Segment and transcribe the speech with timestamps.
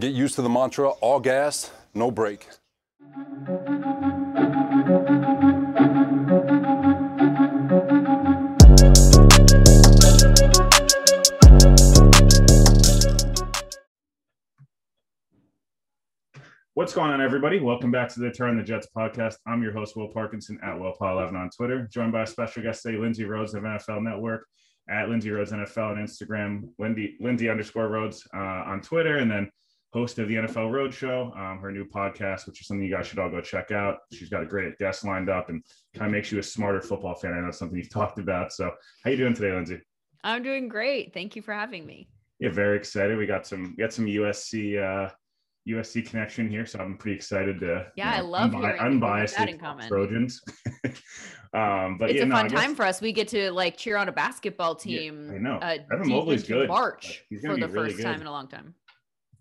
[0.00, 2.48] Get used to the mantra all gas, no brake.
[16.72, 17.60] What's going on, everybody?
[17.60, 19.34] Welcome back to the Turn the Jets podcast.
[19.46, 22.96] I'm your host, Will Parkinson at WillPaul11 on Twitter, joined by a special guest today,
[22.96, 24.46] Lindsay Rhodes of NFL Network
[24.88, 29.50] at Lindsay Rhodes NFL on Instagram, Lindy, Lindsay underscore Rhodes uh, on Twitter, and then
[29.92, 33.18] host of the NFL Roadshow, um, her new podcast, which is something you guys should
[33.18, 33.98] all go check out.
[34.12, 35.62] She's got a great guest lined up and
[35.94, 37.34] kind of makes you a smarter football fan.
[37.34, 38.52] I know it's something you've talked about.
[38.52, 38.70] So,
[39.04, 39.80] how you doing today, Lindsay?
[40.22, 41.12] I'm doing great.
[41.14, 42.08] Thank you for having me.
[42.38, 43.18] Yeah, very excited.
[43.18, 45.10] We got some we got some USC uh,
[45.68, 47.86] USC connection here, so I'm pretty excited to.
[47.96, 49.88] Yeah, you know, I love unbi- unbiased that in common.
[49.88, 50.40] Trojans.
[51.52, 53.00] um, but it's yeah, a fun no, time for us.
[53.00, 55.28] We get to like cheer on a basketball team.
[55.28, 55.54] Yeah, I know.
[55.56, 56.68] Uh, Evan Mobley's good.
[56.68, 58.04] March for the really first good.
[58.04, 58.74] time in a long time.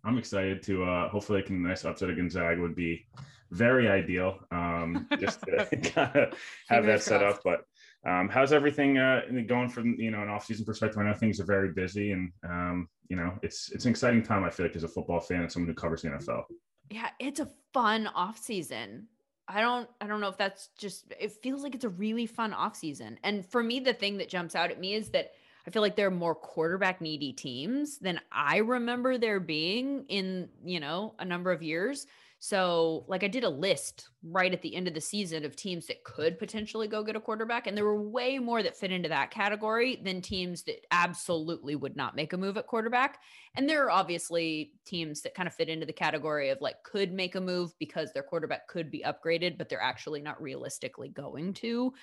[0.04, 3.06] I'm excited to uh, hopefully can nice upset of Gonzaga would be
[3.52, 4.40] very ideal.
[4.52, 6.34] Um, just to kind of
[6.68, 7.42] have that set up.
[7.44, 7.66] But
[8.06, 11.00] um, how's everything uh, going from you know an off season perspective?
[11.00, 14.44] I know things are very busy, and um, you know it's it's an exciting time.
[14.44, 16.44] I feel like as a football fan and someone who covers the NFL.
[16.90, 19.08] Yeah, it's a fun off season.
[19.48, 22.54] I don't I don't know if that's just it feels like it's a really fun
[22.54, 23.20] off season.
[23.24, 25.32] And for me, the thing that jumps out at me is that
[25.68, 30.50] I feel like there are more quarterback needy teams than I remember there being in,
[30.64, 32.08] you know, a number of years.
[32.42, 35.88] So, like, I did a list right at the end of the season of teams
[35.88, 37.68] that could potentially go get a quarterback.
[37.68, 41.98] And there were way more that fit into that category than teams that absolutely would
[41.98, 43.20] not make a move at quarterback.
[43.56, 47.12] And there are obviously teams that kind of fit into the category of like could
[47.12, 51.54] make a move because their quarterback could be upgraded, but they're actually not realistically going
[51.56, 51.94] to.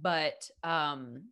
[0.00, 1.24] But, um,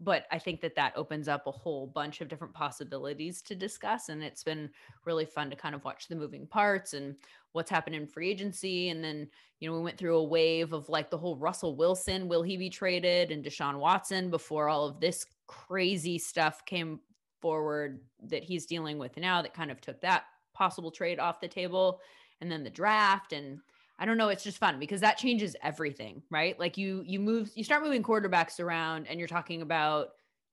[0.00, 4.08] but I think that that opens up a whole bunch of different possibilities to discuss.
[4.08, 4.70] And it's been
[5.04, 7.16] really fun to kind of watch the moving parts and
[7.52, 8.90] what's happened in free agency.
[8.90, 12.28] And then, you know, we went through a wave of like the whole Russell Wilson,
[12.28, 13.32] will he be traded?
[13.32, 17.00] And Deshaun Watson before all of this crazy stuff came
[17.40, 20.24] forward that he's dealing with now that kind of took that
[20.54, 22.00] possible trade off the table.
[22.40, 23.58] And then the draft and
[23.98, 26.58] I don't know, it's just fun because that changes everything, right?
[26.58, 30.10] Like you you move you start moving quarterbacks around and you're talking about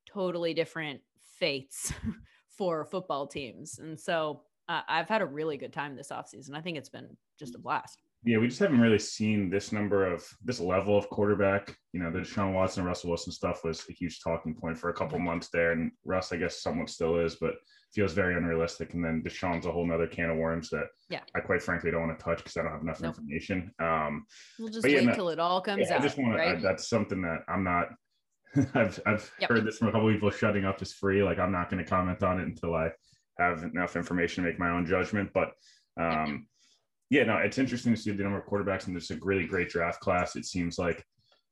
[0.08, 1.02] totally different
[1.38, 1.94] fates
[2.50, 3.80] for football teams.
[3.80, 6.56] And so uh, I've had a really good time this offseason.
[6.56, 8.02] I think it's been just a blast.
[8.26, 11.78] Yeah, we just haven't really seen this number of this level of quarterback.
[11.94, 14.94] You know, the Deshaun Watson, Russell Wilson stuff was a huge talking point for a
[14.94, 17.54] couple months there, and Russ, I guess, somewhat still is, but
[17.94, 18.96] feels very unrealistic.
[18.96, 21.22] And then Deshaun's a whole nother can of worms that yeah.
[21.36, 23.16] I quite frankly don't want to touch because I don't have enough nope.
[23.16, 23.72] information.
[23.80, 24.26] Um,
[24.60, 26.02] we'll just wait until it all comes yeah, out.
[26.02, 26.38] I just want to.
[26.40, 26.62] Right?
[26.62, 27.90] that's something that I'm not.
[28.74, 29.50] I've I've yep.
[29.52, 31.22] heard this from a couple people shutting up is free.
[31.22, 32.90] Like I'm not going to comment on it until I
[33.38, 35.30] have enough information to make my own judgment.
[35.34, 35.52] But
[36.00, 36.48] um,
[37.10, 39.70] yeah, no, it's interesting to see the number of quarterbacks and there's a really great
[39.70, 40.36] draft class.
[40.36, 41.04] It seems like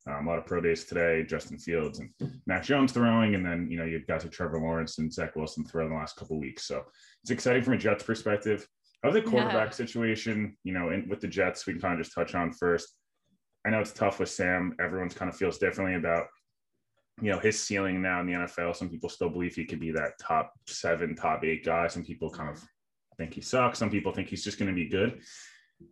[0.07, 2.09] um, a lot of pro days today, Justin Fields and
[2.45, 5.63] Mac Jones throwing, and then you know you've got to Trevor Lawrence and Zach Wilson
[5.63, 6.67] throwing the last couple weeks.
[6.67, 6.83] So
[7.21, 8.67] it's exciting from a Jets perspective.
[9.03, 9.75] Of the quarterback yeah.
[9.75, 12.95] situation, you know, in, with the Jets, we can kind of just touch on first.
[13.65, 14.75] I know it's tough with Sam.
[14.79, 16.27] Everyone's kind of feels differently about,
[17.21, 18.75] you know, his ceiling now in the NFL.
[18.75, 21.87] Some people still believe he could be that top seven, top eight guy.
[21.87, 22.63] Some people kind of
[23.17, 23.79] think he sucks.
[23.79, 25.21] Some people think he's just going to be good.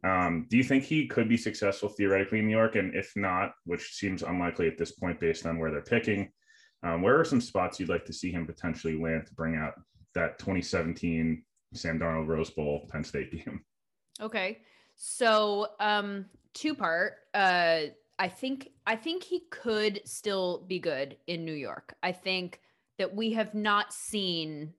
[0.03, 2.75] Um, do you think he could be successful theoretically in New York?
[2.75, 6.31] And if not, which seems unlikely at this point based on where they're picking,
[6.83, 9.73] um, where are some spots you'd like to see him potentially land to bring out
[10.15, 11.43] that 2017
[11.73, 13.61] Sam Darnold Rose Bowl Penn State game?
[14.19, 14.59] Okay.
[14.95, 17.13] So um two part.
[17.33, 17.81] Uh
[18.19, 21.95] I think I think he could still be good in New York.
[22.03, 22.59] I think
[22.97, 24.73] that we have not seen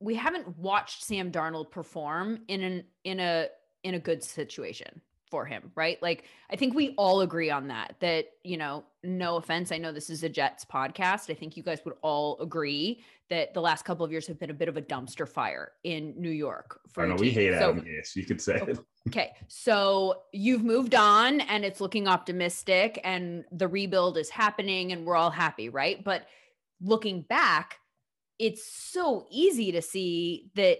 [0.00, 3.48] we haven't watched Sam Darnold perform in an in a
[3.84, 5.00] in a good situation
[5.30, 6.00] for him, right?
[6.02, 9.92] Like I think we all agree on that that, you know, no offense, I know
[9.92, 11.30] this is a Jets podcast.
[11.30, 14.50] I think you guys would all agree that the last couple of years have been
[14.50, 17.70] a bit of a dumpster fire in New York for I know we hate so,
[17.70, 18.60] Adam Gase, you could say.
[18.62, 19.32] Oh, okay.
[19.48, 25.16] So you've moved on and it's looking optimistic and the rebuild is happening and we're
[25.16, 26.02] all happy, right?
[26.02, 26.26] But
[26.80, 27.78] looking back,
[28.38, 30.78] it's so easy to see that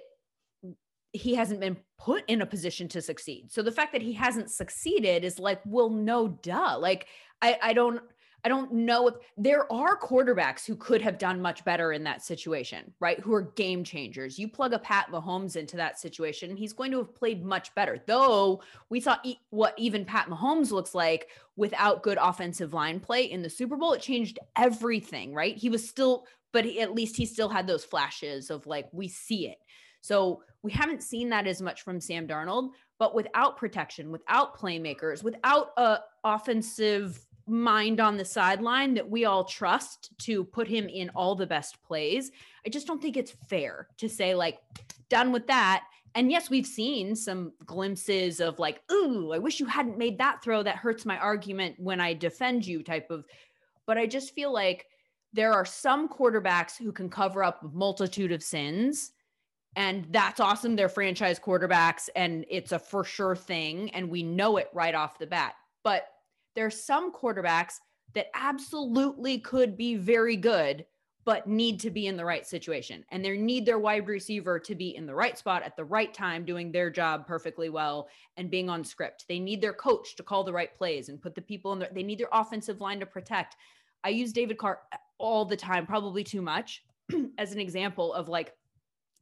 [1.12, 3.50] he hasn't been put in a position to succeed.
[3.50, 6.78] So the fact that he hasn't succeeded is like, well, no duh.
[6.78, 7.06] Like
[7.42, 8.00] I I don't
[8.44, 12.22] I don't know if there are quarterbacks who could have done much better in that
[12.22, 13.18] situation, right?
[13.18, 14.38] Who are game changers.
[14.38, 18.00] You plug a Pat Mahomes into that situation, he's going to have played much better.
[18.06, 23.24] Though we saw e- what even Pat Mahomes looks like without good offensive line play
[23.24, 23.92] in the Super Bowl.
[23.92, 25.56] It changed everything, right?
[25.56, 29.08] He was still, but he, at least he still had those flashes of like, we
[29.08, 29.58] see it.
[30.00, 35.22] So we haven't seen that as much from Sam Darnold, but without protection, without playmakers,
[35.22, 41.10] without a offensive mind on the sideline that we all trust to put him in
[41.10, 42.30] all the best plays.
[42.66, 44.58] I just don't think it's fair to say, like,
[45.08, 45.84] done with that.
[46.14, 50.42] And yes, we've seen some glimpses of like, ooh, I wish you hadn't made that
[50.42, 50.62] throw.
[50.62, 53.24] That hurts my argument when I defend you, type of.
[53.86, 54.86] But I just feel like
[55.32, 59.12] there are some quarterbacks who can cover up a multitude of sins.
[59.76, 60.74] And that's awesome.
[60.74, 63.90] They're franchise quarterbacks and it's a for sure thing.
[63.90, 65.54] And we know it right off the bat.
[65.84, 66.08] But
[66.54, 67.74] there are some quarterbacks
[68.14, 70.86] that absolutely could be very good,
[71.24, 73.04] but need to be in the right situation.
[73.10, 76.12] And they need their wide receiver to be in the right spot at the right
[76.12, 78.08] time, doing their job perfectly well
[78.38, 79.26] and being on script.
[79.28, 81.90] They need their coach to call the right plays and put the people in there.
[81.92, 83.56] They need their offensive line to protect.
[84.02, 84.80] I use David Carr
[85.18, 86.84] all the time, probably too much,
[87.38, 88.54] as an example of like,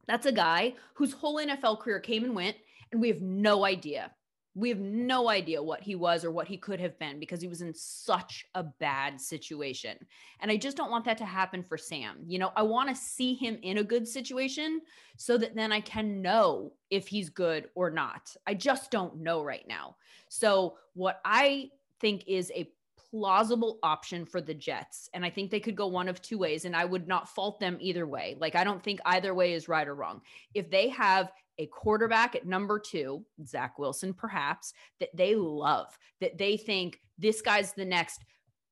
[0.07, 2.55] that's a guy whose whole NFL career came and went,
[2.91, 4.11] and we have no idea
[4.57, 7.47] we have no idea what he was or what he could have been because he
[7.47, 9.95] was in such a bad situation.
[10.39, 12.23] And I just don't want that to happen for Sam.
[12.25, 14.81] You know, I want to see him in a good situation
[15.15, 18.35] so that then I can know if he's good or not.
[18.47, 19.95] I just don't know right now.
[20.27, 21.69] So, what I
[22.01, 22.67] think is a
[23.11, 25.09] plausible option for the Jets.
[25.13, 27.59] And I think they could go one of two ways, and I would not fault
[27.59, 28.35] them either way.
[28.39, 30.21] Like, I don't think either way is right or wrong.
[30.53, 36.37] If they have a quarterback at number two, Zach Wilson, perhaps, that they love, that
[36.37, 38.23] they think this guy's the next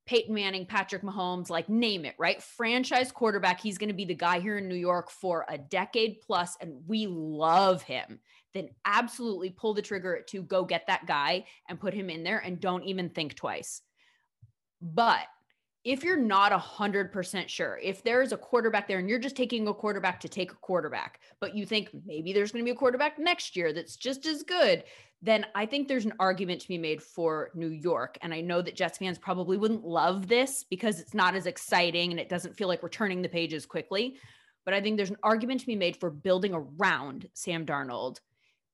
[0.06, 2.40] Peyton Manning, Patrick Mahomes, like name it, right?
[2.40, 3.60] Franchise quarterback.
[3.60, 6.80] He's going to be the guy here in New York for a decade plus, and
[6.86, 8.20] we love him.
[8.54, 12.38] Then absolutely pull the trigger to go get that guy and put him in there
[12.38, 13.82] and don't even think twice.
[14.80, 15.26] But
[15.84, 19.36] if you're not a hundred percent sure, if there's a quarterback there and you're just
[19.36, 22.74] taking a quarterback to take a quarterback, but you think maybe there's going to be
[22.74, 24.82] a quarterback next year that's just as good,
[25.22, 28.18] then I think there's an argument to be made for New York.
[28.20, 32.10] And I know that Jets fans probably wouldn't love this because it's not as exciting
[32.10, 34.16] and it doesn't feel like we're turning the pages quickly.
[34.64, 38.18] But I think there's an argument to be made for building around Sam Darnold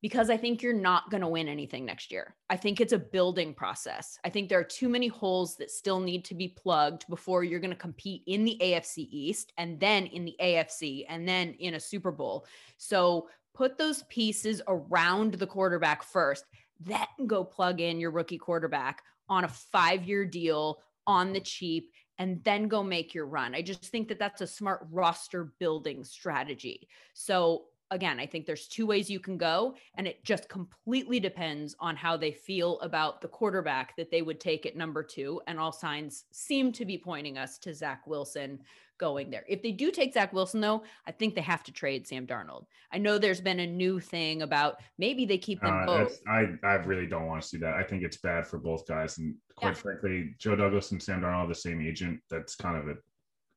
[0.03, 2.35] because I think you're not going to win anything next year.
[2.51, 4.19] I think it's a building process.
[4.25, 7.61] I think there are too many holes that still need to be plugged before you're
[7.61, 11.75] going to compete in the AFC East and then in the AFC and then in
[11.75, 12.47] a Super Bowl.
[12.79, 16.47] So put those pieces around the quarterback first,
[16.81, 21.93] then go plug in your rookie quarterback on a five year deal on the cheap
[22.19, 23.55] and then go make your run.
[23.55, 26.89] I just think that that's a smart roster building strategy.
[27.15, 31.77] So again, I think there's two ways you can go, and it just completely depends
[31.79, 35.41] on how they feel about the quarterback that they would take at number two.
[35.47, 38.61] And all signs seem to be pointing us to Zach Wilson
[38.99, 39.45] going there.
[39.47, 42.65] If they do take Zach Wilson, though, I think they have to trade Sam Darnold.
[42.93, 46.19] I know there's been a new thing about maybe they keep them uh, both.
[46.27, 47.75] I, I really don't want to see that.
[47.75, 49.19] I think it's bad for both guys.
[49.19, 49.75] And quite yeah.
[49.75, 52.21] frankly, Joe Douglas and Sam Darnold are the same agent.
[52.31, 52.95] That's kind of a,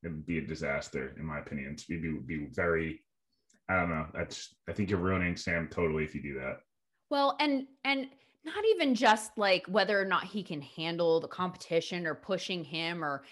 [0.04, 1.78] it'd be a disaster, in my opinion.
[1.90, 3.05] It'd be, be very
[3.70, 4.06] I don't know.
[4.14, 6.58] That's I think you're ruining Sam totally if you do that.
[7.10, 8.08] Well, and and
[8.44, 13.04] not even just like whether or not he can handle the competition or pushing him
[13.04, 13.24] or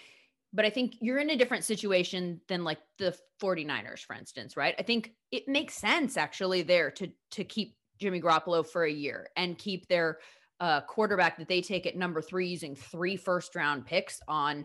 [0.52, 4.74] but I think you're in a different situation than like the 49ers for instance, right?
[4.78, 9.28] I think it makes sense actually there to to keep Jimmy Garoppolo for a year
[9.36, 10.18] and keep their
[10.60, 14.64] uh, quarterback that they take at number 3 using three first round picks on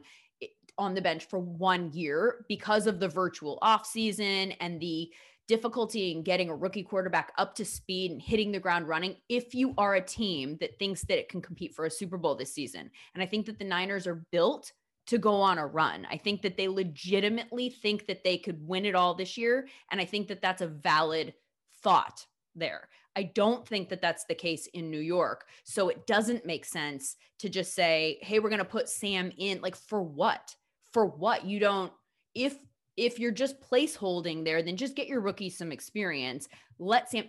[0.78, 5.12] on the bench for one year because of the virtual offseason and the
[5.50, 9.56] difficulty in getting a rookie quarterback up to speed and hitting the ground running if
[9.56, 12.54] you are a team that thinks that it can compete for a Super Bowl this
[12.54, 12.90] season.
[13.16, 14.72] And I think that the Niners are built
[15.08, 16.08] to go on a run.
[16.10, 19.68] I think that they legitimately think that they could win it all this year.
[19.92, 21.34] And I think that that's a valid
[21.82, 22.88] thought there.
[23.16, 25.46] I don't think that that's the case in New York.
[25.64, 29.62] So it doesn't make sense to just say, hey, we're going to put Sam in.
[29.62, 30.56] Like, for what?
[30.94, 31.44] For what?
[31.44, 31.92] You don't,
[32.36, 32.56] if
[33.00, 36.50] if you're just placeholding there, then just get your rookie some experience.
[36.80, 37.26] Let Sam,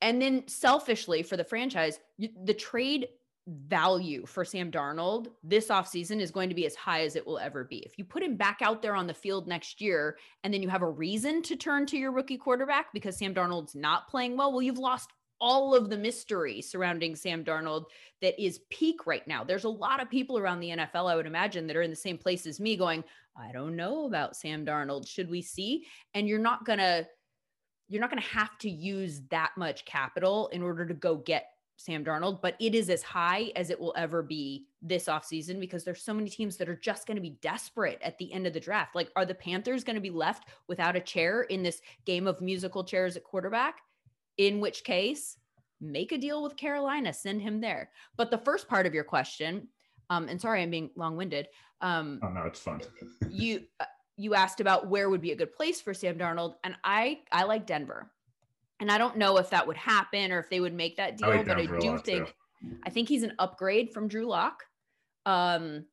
[0.00, 3.08] and then selfishly for the franchise, the trade
[3.48, 7.40] value for Sam Darnold this offseason is going to be as high as it will
[7.40, 7.78] ever be.
[7.78, 10.68] If you put him back out there on the field next year and then you
[10.68, 14.52] have a reason to turn to your rookie quarterback because Sam Darnold's not playing well,
[14.52, 17.86] well, you've lost all of the mystery surrounding Sam Darnold
[18.20, 19.42] that is peak right now.
[19.42, 21.96] There's a lot of people around the NFL, I would imagine, that are in the
[21.96, 23.02] same place as me going,
[23.36, 25.06] I don't know about Sam Darnold.
[25.06, 25.86] Should we see?
[26.14, 27.06] And you're not to
[27.88, 32.04] you're not to have to use that much capital in order to go get Sam
[32.04, 36.02] Darnold, but it is as high as it will ever be this offseason because there's
[36.02, 38.60] so many teams that are just going to be desperate at the end of the
[38.60, 38.94] draft.
[38.94, 42.40] Like, are the Panthers going to be left without a chair in this game of
[42.40, 43.80] musical chairs at quarterback?
[44.38, 45.36] In which case,
[45.80, 47.90] make a deal with Carolina, send him there.
[48.16, 49.68] But the first part of your question,
[50.12, 51.48] um, and sorry, I'm being long winded.
[51.80, 52.80] Um, oh, no, it's fun.
[53.30, 53.84] you, uh,
[54.16, 57.44] you asked about where would be a good place for Sam Darnold, and I, I
[57.44, 58.10] like Denver.
[58.80, 61.28] And I don't know if that would happen or if they would make that deal,
[61.28, 62.32] I like but I do think too.
[62.84, 64.64] I think he's an upgrade from Drew Lock.
[65.24, 65.86] Um,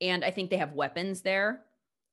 [0.00, 1.60] and I think they have weapons there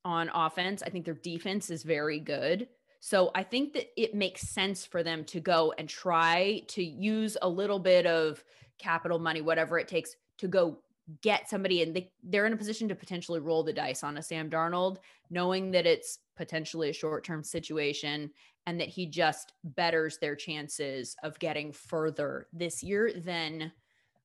[0.04, 0.84] on offense.
[0.84, 2.68] I think their defense is very good.
[3.00, 7.38] So I think that it makes sense for them to go and try to use
[7.42, 8.44] a little bit of
[8.78, 10.80] capital money, whatever it takes to go
[11.22, 14.22] get somebody and they, they're in a position to potentially roll the dice on a
[14.22, 14.98] Sam Darnold,
[15.30, 18.32] knowing that it's potentially a short-term situation
[18.66, 23.72] and that he just betters their chances of getting further this year, then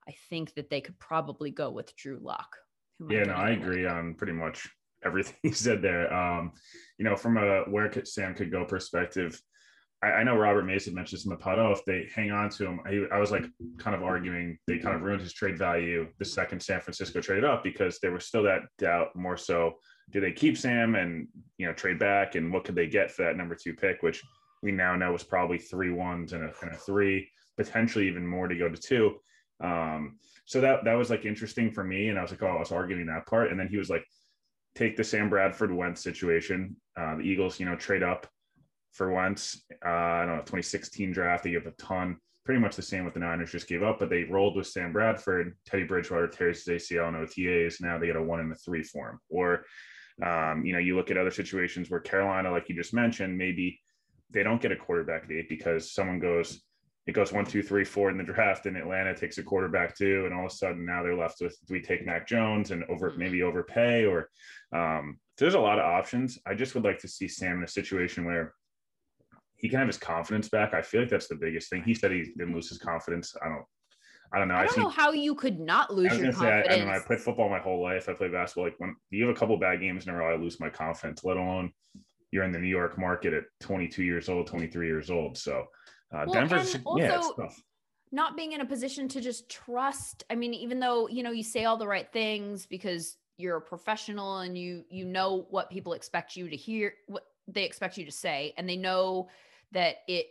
[0.09, 2.57] I think that they could probably go with Drew Lock.
[3.09, 4.69] Yeah, no, I agree on pretty much
[5.05, 6.13] everything you said there.
[6.13, 6.53] Um,
[6.99, 9.41] you know, from a where could Sam could go perspective,
[10.03, 11.59] I, I know Robert Mason mentioned this in the pod.
[11.59, 13.45] If they hang on to him, I, I was like
[13.79, 17.45] kind of arguing they kind of ruined his trade value the second San Francisco traded
[17.45, 19.75] up because there was still that doubt more so
[20.11, 23.23] do they keep Sam and you know trade back and what could they get for
[23.25, 24.23] that number two pick, which
[24.63, 28.49] we now know was probably three ones and a, and a three, potentially even more
[28.49, 29.17] to go to two.
[29.63, 32.59] Um, so that that was like interesting for me, and I was like, oh, I
[32.59, 34.05] was arguing that part, and then he was like,
[34.75, 36.77] take the Sam Bradford Wentz situation.
[36.97, 38.27] Uh, the Eagles, you know, trade up
[38.95, 39.63] for once.
[39.85, 42.17] Uh, I don't know, 2016 draft, they give a ton.
[42.45, 44.93] Pretty much the same with the Niners just gave up, but they rolled with Sam
[44.93, 47.81] Bradford, Teddy Bridgewater, Terry ACL, and OTAs.
[47.81, 49.19] Now they get a one and a three form.
[49.29, 49.65] Or
[50.23, 53.81] um, you know, you look at other situations where Carolina, like you just mentioned, maybe
[54.31, 56.61] they don't get a quarterback date because someone goes,
[57.07, 60.25] it goes one, two, three, four in the draft, and Atlanta takes a quarterback too,
[60.25, 62.85] and all of a sudden now they're left with do we take Mac Jones and
[62.85, 64.29] over maybe overpay or
[64.73, 66.39] um, there's a lot of options.
[66.47, 68.55] I just would like to see Sam in a situation where
[69.65, 70.75] he can have his confidence back.
[70.75, 71.83] I feel like that's the biggest thing.
[71.85, 73.35] He said he didn't lose his confidence.
[73.43, 73.65] I don't
[74.31, 74.57] I don't know.
[74.57, 76.67] I don't know how you could not lose your confidence.
[76.69, 78.07] Say, I, I, know, I played football my whole life.
[78.11, 78.65] I played basketball.
[78.65, 81.25] Like when you have a couple bad games in a row, I lose my confidence.
[81.25, 81.73] Let alone
[82.31, 85.39] you're in the New York market at 22 years old, 23 years old.
[85.39, 85.65] So
[86.15, 87.23] uh, well, Denver's yeah,
[88.13, 90.25] not being in a position to just trust.
[90.29, 93.63] I mean, even though you know you say all the right things because you're a
[93.63, 98.05] professional and you you know what people expect you to hear, what they expect you
[98.05, 99.29] to say, and they know
[99.73, 100.27] that it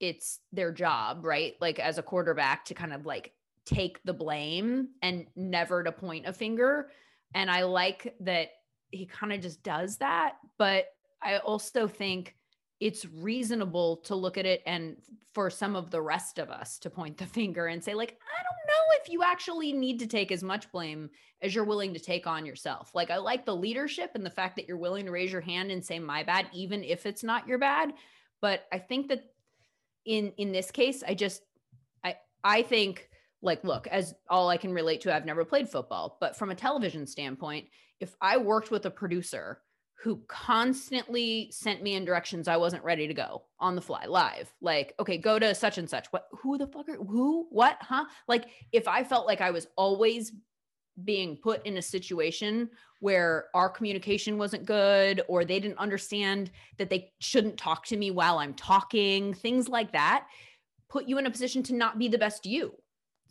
[0.00, 1.54] it's their job, right?
[1.60, 3.32] Like as a quarterback to kind of like
[3.64, 6.90] take the blame and never to point a finger.
[7.34, 8.48] And I like that
[8.90, 10.34] he kind of just does that.
[10.58, 10.86] But
[11.22, 12.34] I also think
[12.80, 14.96] it's reasonable to look at it and
[15.32, 18.42] for some of the rest of us to point the finger and say, like, I
[18.42, 21.10] don't know if you actually need to take as much blame
[21.42, 22.90] as you're willing to take on yourself.
[22.92, 25.70] Like, I like the leadership and the fact that you're willing to raise your hand
[25.70, 27.92] and say, my bad, even if it's not your bad.
[28.42, 29.24] But I think that
[30.04, 31.42] in in this case, I just
[32.04, 33.08] I I think
[33.42, 36.54] like look as all i can relate to i've never played football but from a
[36.54, 37.66] television standpoint
[38.00, 39.60] if i worked with a producer
[40.02, 44.52] who constantly sent me in directions i wasn't ready to go on the fly live
[44.60, 48.04] like okay go to such and such what who the fuck are who what huh?
[48.28, 50.32] Like if i felt like i was always
[51.04, 52.68] being put in a situation
[53.00, 58.10] where our communication wasn't good or they didn't understand that they shouldn't talk to me
[58.10, 60.26] while i'm talking things like that
[60.88, 62.72] put you in a position to not be the best you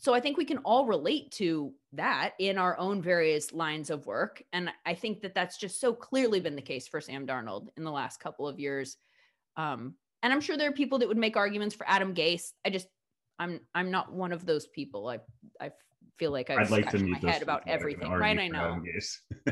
[0.02, 4.08] so I think we can all relate to that in our own various lines of
[4.08, 4.42] work.
[4.52, 7.84] And I think that that's just so clearly been the case for Sam Darnold in
[7.84, 8.98] the last couple of years.
[9.58, 12.50] Um, and I'm sure there are people that would make arguments for Adam Gase.
[12.66, 12.88] I just,
[13.38, 15.08] I'm, I'm not one of those people.
[15.08, 15.20] I,
[15.64, 15.70] I
[16.22, 18.38] feel like I've I'd like to meet my head about everything, right?
[18.38, 18.80] I know.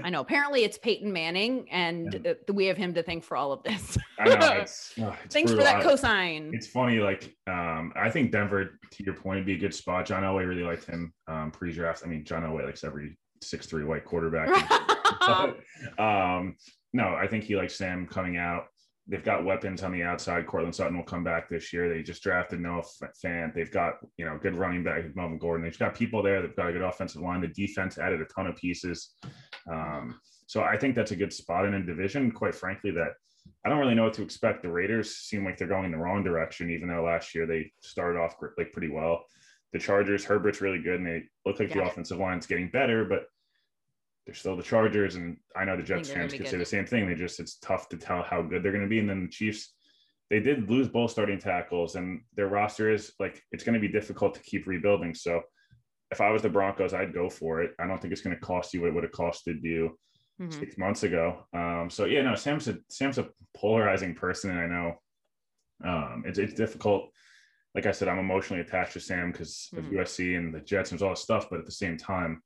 [0.03, 0.21] I know.
[0.21, 2.33] Apparently, it's Peyton Manning, and yeah.
[2.53, 3.97] we have him to thank for all of this.
[4.19, 4.49] I know.
[4.59, 5.65] It's, oh, it's Thanks brutal.
[5.65, 6.53] for that cosign.
[6.53, 6.99] It's funny.
[6.99, 10.05] Like, um, I think Denver, to your point, would be a good spot.
[10.05, 12.03] John Elway really liked him um, pre-draft.
[12.05, 14.49] I mean, John Elway likes every six-three white quarterback.
[15.19, 15.57] but,
[15.97, 16.55] um,
[16.93, 18.65] no, I think he likes Sam coming out.
[19.09, 20.45] They've got weapons on the outside.
[20.45, 21.89] Courtland Sutton will come back this year.
[21.89, 22.83] They just drafted Noah
[23.23, 23.55] Fant.
[23.55, 25.63] They've got, you know, good running back, Melvin Gordon.
[25.63, 26.41] They've got people there.
[26.41, 27.41] They've got a good offensive line.
[27.41, 29.15] The defense added a ton of pieces.
[29.69, 33.13] Um, so I think that's a good spot in a division, quite frankly, that
[33.65, 34.61] I don't really know what to expect.
[34.61, 37.71] The Raiders seem like they're going in the wrong direction, even though last year they
[37.81, 39.25] started off like pretty well.
[39.73, 41.83] The Chargers, Herbert's really good, and they look like yeah.
[41.83, 43.25] the offensive line's getting better, but
[44.29, 45.15] they're still the Chargers.
[45.15, 47.07] And I know the Jets fans could say the same thing.
[47.07, 48.99] They just it's tough to tell how good they're going to be.
[48.99, 49.73] And then the Chiefs,
[50.29, 53.87] they did lose both starting tackles, and their roster is like it's going to be
[53.87, 55.15] difficult to keep rebuilding.
[55.15, 55.41] So
[56.11, 57.71] if I was the Broncos, I'd go for it.
[57.79, 59.97] I don't think it's going to cost you what it would have costed you
[60.39, 60.51] mm-hmm.
[60.51, 61.47] six months ago.
[61.51, 64.93] Um, so yeah, no, Sam's a Sam's a polarizing person, and I know
[65.83, 67.09] um, it's it's difficult.
[67.73, 69.97] Like I said, I'm emotionally attached to Sam because of mm-hmm.
[69.97, 71.47] USC and the Jets and all this stuff.
[71.49, 72.43] But at the same time,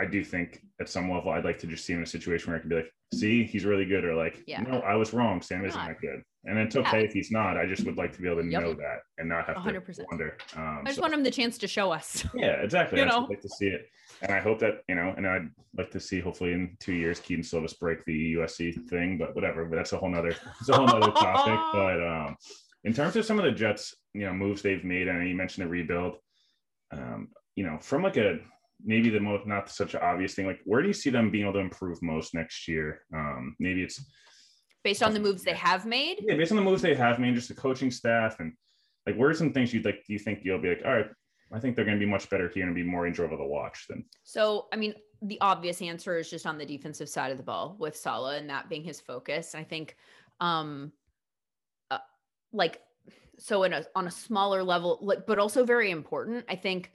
[0.00, 2.50] I do think at some level I'd like to just see him in a situation
[2.50, 4.62] where I can be like, see, he's really good, or like, yeah.
[4.62, 5.42] no, I was wrong.
[5.42, 6.22] Sam isn't that good.
[6.44, 7.04] And it's okay yeah.
[7.04, 7.58] if he's not.
[7.58, 8.62] I just would like to be able to yep.
[8.62, 9.96] know that and not have 100%.
[9.96, 10.38] to wonder.
[10.56, 12.24] Um, I just so, want him the chance to show us.
[12.34, 12.98] Yeah, exactly.
[12.98, 13.26] you I know?
[13.28, 13.82] like to see it.
[14.22, 17.20] And I hope that, you know, and I'd like to see hopefully in two years
[17.20, 19.66] Kedon Slovis break the USC thing, but whatever.
[19.66, 21.60] But that's a whole nother it's a whole nother topic.
[21.72, 22.36] But um
[22.84, 25.66] in terms of some of the Jets, you know, moves they've made, and you mentioned
[25.66, 26.16] the rebuild,
[26.92, 28.38] um, you know, from like a
[28.84, 31.44] maybe the most not such an obvious thing, like where do you see them being
[31.44, 33.02] able to improve most next year?
[33.14, 34.04] Um, maybe it's
[34.82, 36.18] based on the moves they have made.
[36.20, 38.52] Yeah, based on the moves they have made, just the coaching staff and
[39.06, 41.10] like where are some things you'd like do you think you'll be like, all right,
[41.52, 43.86] I think they're going to be much better here and be more enjoyable to watch
[43.88, 44.04] than.
[44.22, 47.76] So, I mean, the obvious answer is just on the defensive side of the ball
[47.78, 49.54] with Saleh and that being his focus.
[49.54, 49.96] I think,
[50.40, 50.92] um,
[51.90, 51.98] uh,
[52.52, 52.80] like,
[53.38, 56.44] so in a on a smaller level, like, but also very important.
[56.48, 56.92] I think,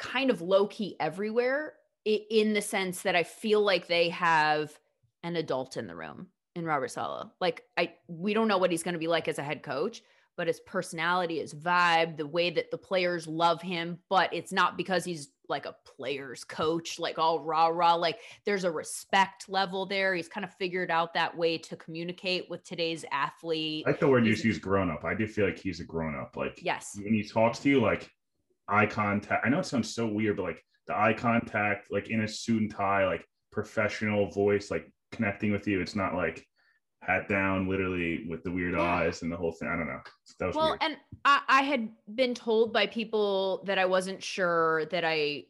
[0.00, 4.76] kind of low key everywhere, in the sense that I feel like they have
[5.22, 7.28] an adult in the room in Robert Saleh.
[7.40, 10.02] Like, I we don't know what he's going to be like as a head coach
[10.40, 14.74] but his personality, his vibe, the way that the players love him, but it's not
[14.74, 17.92] because he's like a player's coach, like all rah rah.
[17.92, 20.14] Like there's a respect level there.
[20.14, 23.84] He's kind of figured out that way to communicate with today's athlete.
[23.86, 25.04] I like the word you use grown up.
[25.04, 26.36] I do feel like he's a grown up.
[26.38, 28.10] Like yes, when he talks to you, like
[28.72, 29.44] eye contact.
[29.44, 32.62] I know it sounds so weird, but like the eye contact, like in a suit
[32.62, 35.80] and tie, like professional voice, like connecting with you.
[35.80, 36.46] It's not like
[37.02, 39.68] hat down, literally with the weird eyes and the whole thing.
[39.68, 40.00] I don't know.
[40.38, 40.82] That was well, weird.
[40.82, 45.44] and I, I, had been told by people that I wasn't sure that I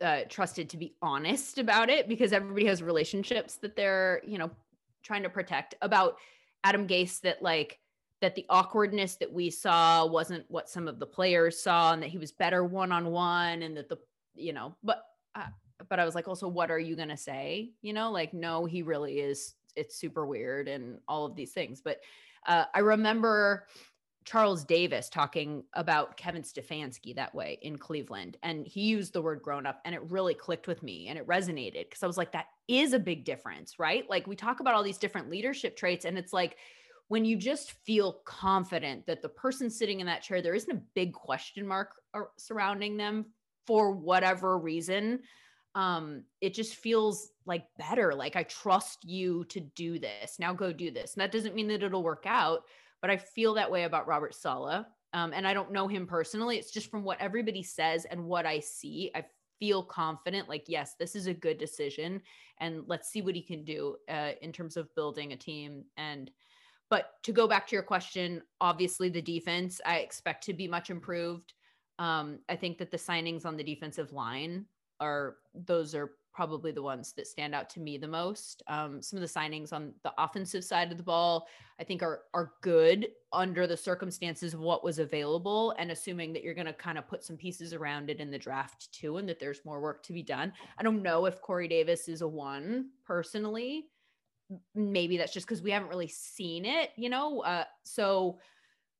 [0.00, 4.50] uh, trusted to be honest about it because everybody has relationships that they're, you know,
[5.02, 6.16] trying to protect about
[6.64, 7.78] Adam Gase that like
[8.20, 12.10] that the awkwardness that we saw wasn't what some of the players saw and that
[12.10, 13.98] he was better one on one and that the
[14.34, 15.46] you know but uh,
[15.88, 18.66] but I was like also what are you going to say you know like no
[18.66, 21.80] he really is it's super weird and all of these things.
[21.80, 22.00] But
[22.46, 23.66] uh, I remember
[24.24, 28.36] Charles Davis talking about Kevin Stefanski that way in Cleveland.
[28.42, 31.26] And he used the word grown up and it really clicked with me and it
[31.26, 34.08] resonated because I was like, that is a big difference, right?
[34.08, 36.56] Like we talk about all these different leadership traits and it's like,
[37.10, 40.80] when you just feel confident that the person sitting in that chair, there isn't a
[40.94, 41.90] big question mark
[42.38, 43.26] surrounding them
[43.66, 45.18] for whatever reason,
[45.76, 50.38] um it just feels like better like i trust you to do this.
[50.38, 51.14] Now go do this.
[51.14, 52.62] And that doesn't mean that it'll work out
[53.00, 56.58] but i feel that way about robert saleh um, and i don't know him personally.
[56.58, 59.24] It's just from what everybody says and what i see i
[59.60, 62.20] feel confident like yes this is a good decision
[62.58, 66.32] and let's see what he can do uh, in terms of building a team and
[66.90, 70.90] but to go back to your question obviously the defense i expect to be much
[70.90, 71.54] improved
[71.98, 74.66] um, i think that the signings on the defensive line
[75.00, 78.62] are those are probably the ones that stand out to me the most.
[78.68, 81.48] Um, some of the signings on the offensive side of the ball,
[81.78, 86.42] I think, are are good under the circumstances of what was available, and assuming that
[86.42, 89.28] you're going to kind of put some pieces around it in the draft too, and
[89.28, 90.52] that there's more work to be done.
[90.78, 93.86] I don't know if Corey Davis is a one personally.
[94.74, 97.40] Maybe that's just because we haven't really seen it, you know.
[97.40, 98.38] Uh, so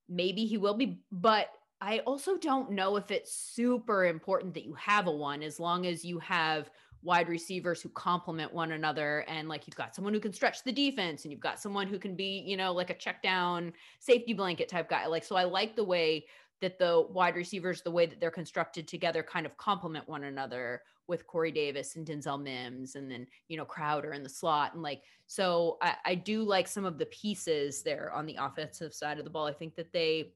[0.08, 1.48] maybe he will be, but
[1.80, 5.86] I also don't know if it's super important that you have a one as long
[5.86, 6.70] as you have
[7.02, 10.72] wide receivers who complement one another and like you've got someone who can stretch the
[10.72, 14.34] defense and you've got someone who can be, you know, like a check down safety
[14.34, 15.06] blanket type guy.
[15.06, 16.26] Like so I like the way
[16.60, 20.82] that the wide receivers, the way that they're constructed together kind of complement one another
[21.06, 24.74] with Corey Davis and Denzel Mims and then, you know, Crowder in the slot.
[24.74, 28.94] And like, so I, I do like some of the pieces there on the offensive
[28.94, 29.46] side of the ball.
[29.46, 30.32] I think that they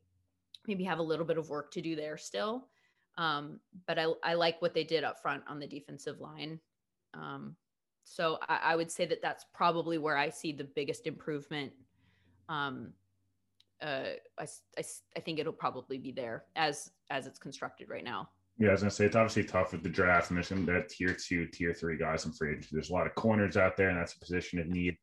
[0.66, 2.66] maybe have a little bit of work to do there still.
[3.16, 6.58] Um, but I, I like what they did up front on the defensive line.
[7.14, 7.54] Um,
[8.02, 11.72] so I, I, would say that that's probably where I see the biggest improvement.
[12.48, 12.92] Um,
[13.82, 14.46] uh, I,
[14.78, 14.82] I,
[15.16, 18.28] I think it'll probably be there as as it's constructed right now.
[18.58, 20.88] Yeah, I was gonna say it's obviously tough with the draft, and there's some that
[20.88, 22.70] tier two, tier three guys in free agency.
[22.72, 24.96] There's a lot of corners out there, and that's a position of need.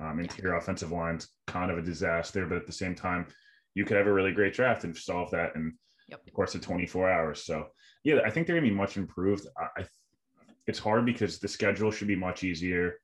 [0.00, 3.26] Um, interior offensive line's kind of a disaster, but at the same time,
[3.74, 5.72] you could have a really great draft and solve that in
[6.08, 6.20] yep.
[6.26, 7.44] of course of 24 hours.
[7.44, 7.68] So
[8.02, 9.46] yeah, I think they're gonna be much improved.
[9.56, 9.86] I, I
[10.66, 12.94] it's hard because the schedule should be much easier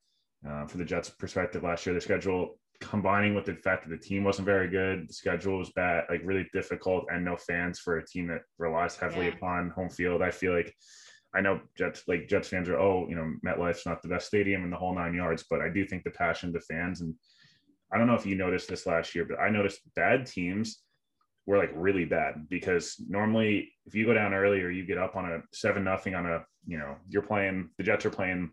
[0.49, 1.63] uh, for the Jets' perspective.
[1.63, 5.13] Last year, the schedule combining with the fact that the team wasn't very good, the
[5.13, 9.27] schedule was bad, like really difficult, and no fans for a team that relies heavily
[9.27, 9.35] yeah.
[9.35, 10.23] upon home field.
[10.23, 10.75] I feel like
[11.35, 14.65] I know Jets like Jets fans are oh you know MetLife's not the best stadium
[14.65, 17.15] in the whole nine yards, but I do think the passion the fans and
[17.93, 20.83] I don't know if you noticed this last year, but I noticed bad teams
[21.47, 25.17] were like really bad because normally if you go down early or you get up
[25.17, 28.51] on a seven nothing on a you know you're playing the Jets are playing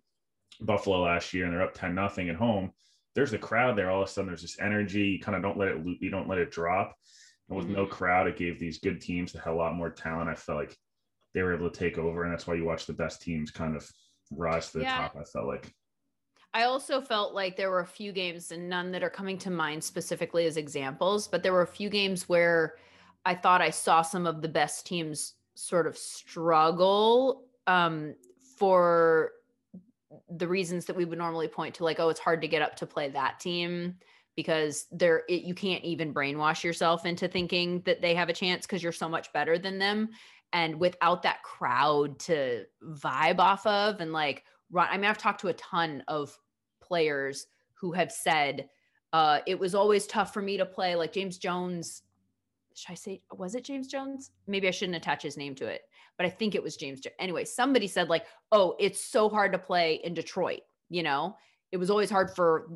[0.62, 2.72] Buffalo last year and they're up ten nothing at home
[3.16, 5.08] there's a crowd there, all of a sudden there's this energy.
[5.08, 5.98] You kind of don't let it loop.
[6.02, 6.96] you don't let it drop.
[7.50, 7.76] And with mm-hmm.
[7.76, 10.30] no crowd, it gave these good teams that had a lot more talent.
[10.30, 10.78] I felt like
[11.34, 13.76] they were able to take over, and that's why you watch the best teams kind
[13.76, 13.90] of
[14.32, 14.98] rise to the yeah.
[14.98, 15.16] top.
[15.20, 15.74] I felt like.
[16.54, 19.52] I also felt like there were a few games, and none that are coming to
[19.52, 22.76] mind specifically as examples, but there were a few games where
[23.26, 28.16] I thought I saw some of the best teams sort of struggle um,
[28.58, 29.32] for
[30.30, 32.76] the reasons that we would normally point to like oh it's hard to get up
[32.76, 33.96] to play that team
[34.40, 38.82] because there you can't even brainwash yourself into thinking that they have a chance because
[38.82, 40.08] you're so much better than them.
[40.54, 44.46] And without that crowd to vibe off of and like
[44.78, 46.40] i mean i've talked to a ton of
[46.82, 48.70] players who have said
[49.12, 50.96] uh, it was always tough for me to play.
[50.96, 52.04] Like james jones
[52.76, 54.32] should i say was it james jones?
[54.48, 55.82] Maybe i shouldn't attach his name to it
[56.20, 57.02] but I think it was James.
[57.18, 61.38] Anyway, somebody said like, "Oh, it's so hard to play in Detroit." You know,
[61.72, 62.68] it was always hard for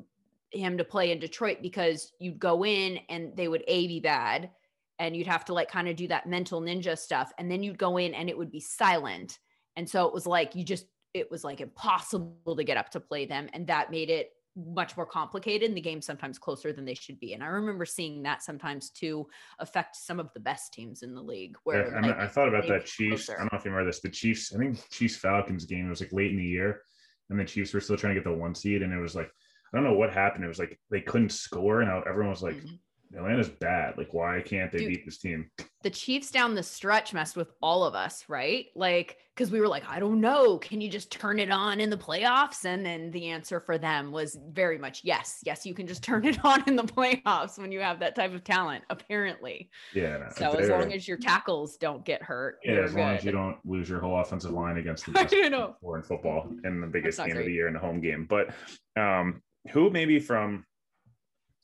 [0.51, 4.49] him to play in Detroit because you'd go in and they would a be bad,
[4.97, 7.77] and you'd have to like kind of do that mental ninja stuff, and then you'd
[7.77, 9.39] go in and it would be silent,
[9.75, 12.99] and so it was like you just it was like impossible to get up to
[13.01, 16.85] play them, and that made it much more complicated and the game sometimes closer than
[16.85, 17.33] they should be.
[17.33, 19.27] And I remember seeing that sometimes to
[19.59, 21.55] affect some of the best teams in the league.
[21.63, 23.25] Where yeah, like, I, thought about that Chiefs.
[23.25, 23.37] Closer.
[23.37, 24.01] I don't know if you remember this.
[24.01, 26.81] The Chiefs, I think Chiefs Falcons game was like late in the year,
[27.29, 29.31] and the Chiefs were still trying to get the one seed, and it was like
[29.73, 30.43] I don't know what happened.
[30.43, 32.75] It was like they couldn't score, and everyone was like, mm-hmm.
[33.15, 33.97] Atlanta's bad.
[33.97, 35.49] Like, why can't they Dude, beat this team?
[35.83, 38.67] The Chiefs down the stretch messed with all of us, right?
[38.75, 40.57] Like, because we were like, I don't know.
[40.59, 42.65] Can you just turn it on in the playoffs?
[42.65, 45.39] And then the answer for them was very much yes.
[45.43, 48.33] Yes, you can just turn it on in the playoffs when you have that type
[48.33, 49.69] of talent, apparently.
[49.93, 50.17] Yeah.
[50.17, 52.59] No, so as long as your tackles don't get hurt.
[52.63, 53.17] Yeah, as long good.
[53.17, 55.35] as you don't lose your whole offensive line against the best
[55.81, 57.39] four in football in the biggest game great.
[57.39, 58.27] of the year in the home game.
[58.29, 58.53] But
[58.99, 60.65] um, who maybe from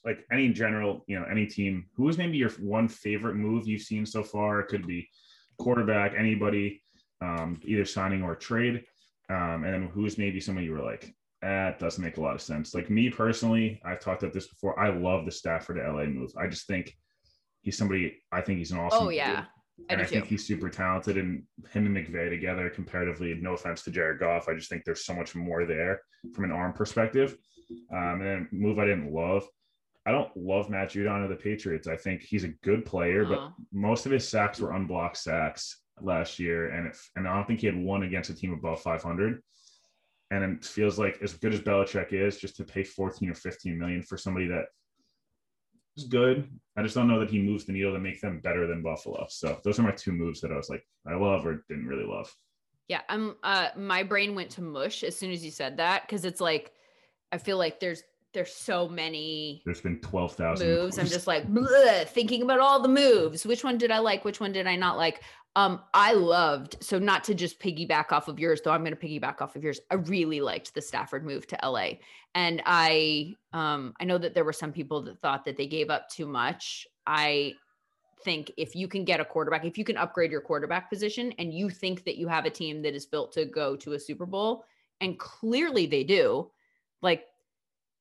[0.05, 3.81] like any general, you know, any team, who is maybe your one favorite move you've
[3.81, 4.59] seen so far?
[4.61, 5.07] It could be
[5.57, 6.81] quarterback, anybody,
[7.21, 8.83] um, either signing or trade.
[9.29, 12.41] Um, and then who's maybe somebody you were like, that doesn't make a lot of
[12.41, 12.73] sense.
[12.73, 14.79] Like me personally, I've talked about this before.
[14.79, 16.31] I love the Stafford to LA move.
[16.37, 16.97] I just think
[17.61, 19.07] he's somebody, I think he's an awesome.
[19.07, 19.45] Oh, yeah.
[19.89, 23.83] and I, I think he's super talented and him and McVay together comparatively, no offense
[23.83, 24.49] to Jared Goff.
[24.49, 26.01] I just think there's so much more there
[26.33, 27.37] from an arm perspective.
[27.93, 29.45] Um, and then move I didn't love.
[30.09, 31.87] I don't love Matt Judon of the Patriots.
[31.87, 33.35] I think he's a good player, uh-huh.
[33.35, 37.45] but most of his sacks were unblocked sacks last year, and it, and I don't
[37.45, 39.39] think he had one against a team above 500.
[40.31, 43.77] And it feels like as good as Belichick is, just to pay 14 or 15
[43.77, 44.65] million for somebody that
[45.95, 46.49] is good.
[46.75, 49.27] I just don't know that he moves the needle to make them better than Buffalo.
[49.29, 52.05] So those are my two moves that I was like, I love or didn't really
[52.05, 52.33] love.
[52.87, 53.35] Yeah, I'm.
[53.43, 56.71] Uh, my brain went to mush as soon as you said that because it's like
[57.31, 58.01] I feel like there's
[58.33, 60.99] there's so many there's been 12,000 moves.
[60.99, 61.45] I'm just like
[62.09, 63.45] thinking about all the moves.
[63.45, 64.23] Which one did I like?
[64.23, 65.23] Which one did I not like?
[65.55, 69.41] Um, I loved so not to just piggyback off of yours, though I'm gonna piggyback
[69.41, 69.79] off of yours.
[69.89, 71.93] I really liked the Stafford move to LA.
[72.35, 75.89] And I um I know that there were some people that thought that they gave
[75.89, 76.87] up too much.
[77.07, 77.55] I
[78.23, 81.53] think if you can get a quarterback, if you can upgrade your quarterback position and
[81.53, 84.25] you think that you have a team that is built to go to a Super
[84.25, 84.65] Bowl,
[85.01, 86.51] and clearly they do,
[87.01, 87.25] like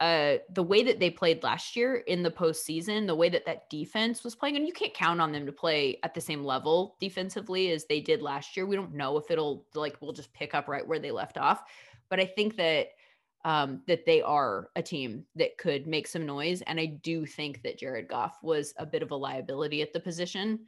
[0.01, 3.69] uh, the way that they played last year in the postseason, the way that that
[3.69, 6.97] defense was playing, and you can't count on them to play at the same level
[7.01, 8.65] defensively as they did last year.
[8.65, 11.65] We don't know if it'll like we'll just pick up right where they left off,
[12.09, 12.91] but I think that
[13.45, 17.63] um, that they are a team that could make some noise, and I do think
[17.63, 20.61] that Jared Goff was a bit of a liability at the position.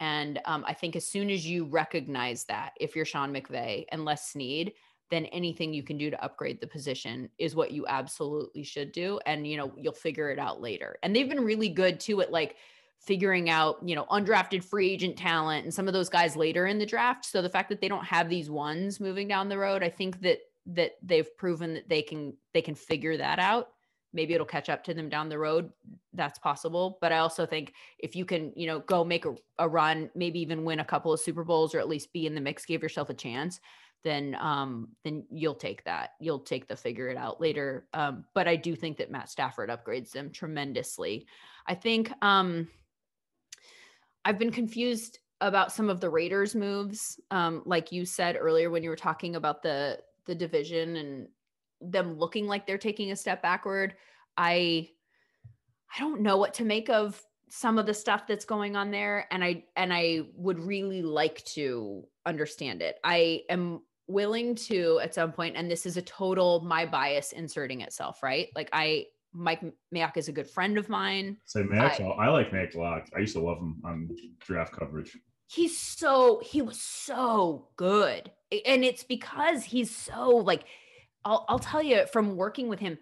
[0.00, 4.04] And um, I think as soon as you recognize that, if you're Sean McVay and
[4.04, 4.72] Les Snead,
[5.14, 9.20] then anything you can do to upgrade the position is what you absolutely should do
[9.26, 10.96] and you know you'll figure it out later.
[11.02, 12.56] And they've been really good too at like
[13.04, 16.78] figuring out, you know, undrafted free agent talent and some of those guys later in
[16.78, 17.26] the draft.
[17.26, 20.20] So the fact that they don't have these ones moving down the road, I think
[20.22, 23.68] that that they've proven that they can they can figure that out.
[24.14, 25.70] Maybe it'll catch up to them down the road.
[26.14, 26.98] That's possible.
[27.00, 30.40] But i also think if you can you know go make a, a run maybe
[30.40, 32.82] even win a couple of super bowls or at least be in the mix give
[32.82, 33.60] yourself a chance
[34.04, 38.46] then um then you'll take that you'll take the figure it out later um but
[38.46, 41.26] i do think that matt stafford upgrades them tremendously
[41.66, 42.68] i think um
[44.24, 48.82] i've been confused about some of the raiders moves um like you said earlier when
[48.82, 51.28] you were talking about the the division and
[51.80, 53.94] them looking like they're taking a step backward.
[54.36, 54.90] I
[55.94, 59.26] I don't know what to make of some of the stuff that's going on there
[59.30, 62.98] and I and I would really like to understand it.
[63.04, 67.80] I am willing to at some point and this is a total my bias inserting
[67.80, 68.48] itself, right?
[68.54, 69.62] Like I Mike
[69.92, 71.36] Mayock is a good friend of mine.
[71.44, 73.10] So Mayock, I, I, like Mayock a lot.
[73.16, 75.18] I used to love him on draft coverage.
[75.48, 78.30] He's so he was so good.
[78.64, 80.64] And it's because he's so like
[81.24, 82.98] I'll, I'll tell you from working with him,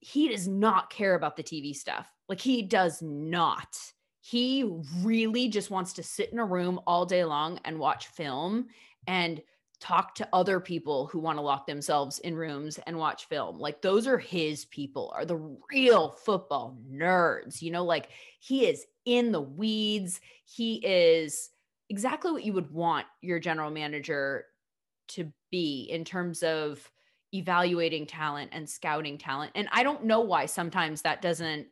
[0.00, 2.12] he does not care about the TV stuff.
[2.28, 3.76] Like he does not.
[4.20, 4.70] He
[5.02, 8.66] really just wants to sit in a room all day long and watch film
[9.06, 9.40] and
[9.80, 13.58] talk to other people who want to lock themselves in rooms and watch film.
[13.58, 17.62] Like those are his people, are the real football nerds.
[17.62, 18.08] You know, like
[18.40, 20.20] he is in the weeds.
[20.44, 21.50] He is
[21.88, 24.46] exactly what you would want your general manager
[25.08, 26.90] to be in terms of
[27.32, 29.52] evaluating talent and scouting talent.
[29.54, 31.66] And I don't know why sometimes that doesn't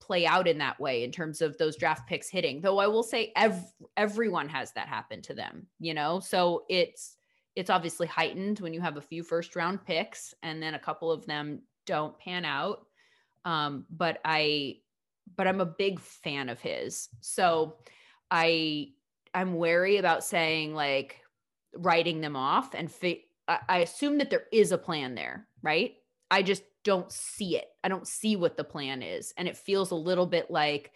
[0.00, 2.60] play out in that way in terms of those draft picks hitting.
[2.60, 6.20] Though I will say ev- everyone has that happen to them, you know?
[6.20, 7.17] So it's
[7.56, 11.10] it's obviously heightened when you have a few first round picks and then a couple
[11.10, 12.86] of them don't pan out.
[13.44, 14.78] Um, but I
[15.36, 17.08] but I'm a big fan of his.
[17.20, 17.76] So
[18.30, 18.90] I
[19.34, 21.20] I'm wary about saying like
[21.74, 23.24] writing them off and fi-
[23.68, 25.94] I assume that there is a plan there, right?
[26.30, 27.66] I just don't see it.
[27.82, 29.32] I don't see what the plan is.
[29.36, 30.92] And it feels a little bit like,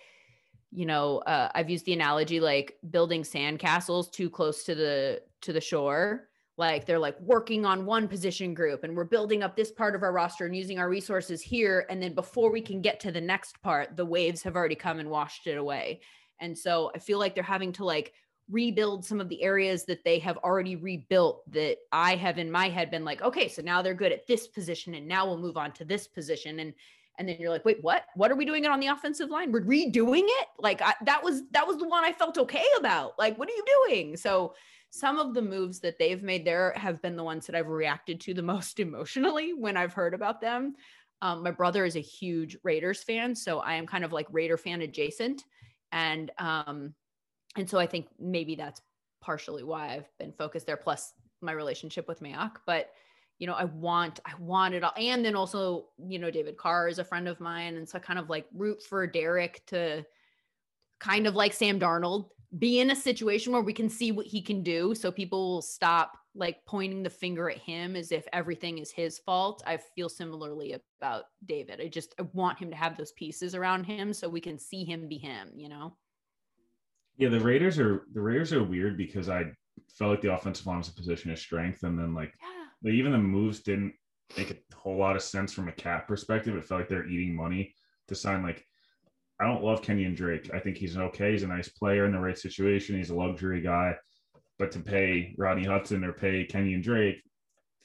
[0.71, 5.53] you know, uh, I've used the analogy like building sandcastles too close to the to
[5.53, 6.29] the shore.
[6.59, 10.03] Like they're like working on one position group and we're building up this part of
[10.03, 11.87] our roster and using our resources here.
[11.89, 14.99] And then before we can get to the next part, the waves have already come
[14.99, 16.01] and washed it away.
[16.41, 18.13] And so I feel like they're having to like
[18.51, 22.69] rebuild some of the areas that they have already rebuilt that I have in my
[22.69, 25.57] head been like, okay, so now they're good at this position and now we'll move
[25.57, 26.61] on to this position.
[26.61, 26.75] And
[27.19, 28.07] and then you're like, wait, what?
[28.15, 29.53] What are we doing it on the offensive line?
[29.53, 30.49] We're redoing it?
[30.59, 33.19] Like I, that was that was the one I felt okay about.
[33.19, 34.17] Like, what are you doing?
[34.17, 34.55] So
[34.95, 38.21] some of the moves that they've made there have been the ones that I've reacted
[38.21, 40.75] to the most emotionally when I've heard about them.
[41.23, 44.59] Um, my brother is a huge Raiders fan, so I am kind of like Raider
[44.59, 45.45] fan adjacent.
[45.93, 46.95] And um,
[47.57, 48.83] and so I think maybe that's
[49.23, 50.77] partially why I've been focused there.
[50.77, 52.91] Plus my relationship with Mayock, but
[53.39, 54.93] you know, I want, I want it all.
[54.97, 57.77] And then also, you know, David Carr is a friend of mine.
[57.77, 60.05] And so I kind of like root for Derek to
[61.01, 62.29] kind of like Sam Darnold,
[62.59, 64.95] be in a situation where we can see what he can do.
[64.95, 69.19] So people will stop like pointing the finger at him as if everything is his
[69.19, 69.63] fault.
[69.67, 71.81] I feel similarly about David.
[71.81, 74.85] I just I want him to have those pieces around him so we can see
[74.85, 75.97] him be him, you know?
[77.17, 79.45] Yeah, the Raiders are the Raiders are weird because I
[79.99, 82.33] felt like the offensive line was a position of strength, and then like
[82.83, 82.93] yeah.
[82.93, 83.93] even the moves didn't
[84.37, 86.57] make a whole lot of sense from a cap perspective.
[86.57, 87.75] It felt like they're eating money
[88.09, 88.65] to sign like
[89.41, 90.51] I don't love Kenyan Drake.
[90.55, 91.33] I think he's okay.
[91.33, 92.97] He's a nice player in the right situation.
[92.97, 93.97] He's a luxury guy.
[94.59, 97.23] But to pay Rodney Hudson or pay Kenyan Drake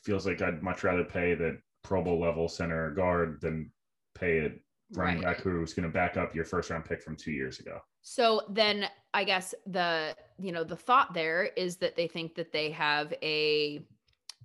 [0.03, 3.71] feels like I'd much rather pay the Pro Bowl level center guard than
[4.13, 4.51] pay a
[4.93, 5.35] running right.
[5.35, 7.79] back who's going to back up your first round pick from two years ago.
[8.01, 12.51] So then I guess the you know the thought there is that they think that
[12.51, 13.85] they have a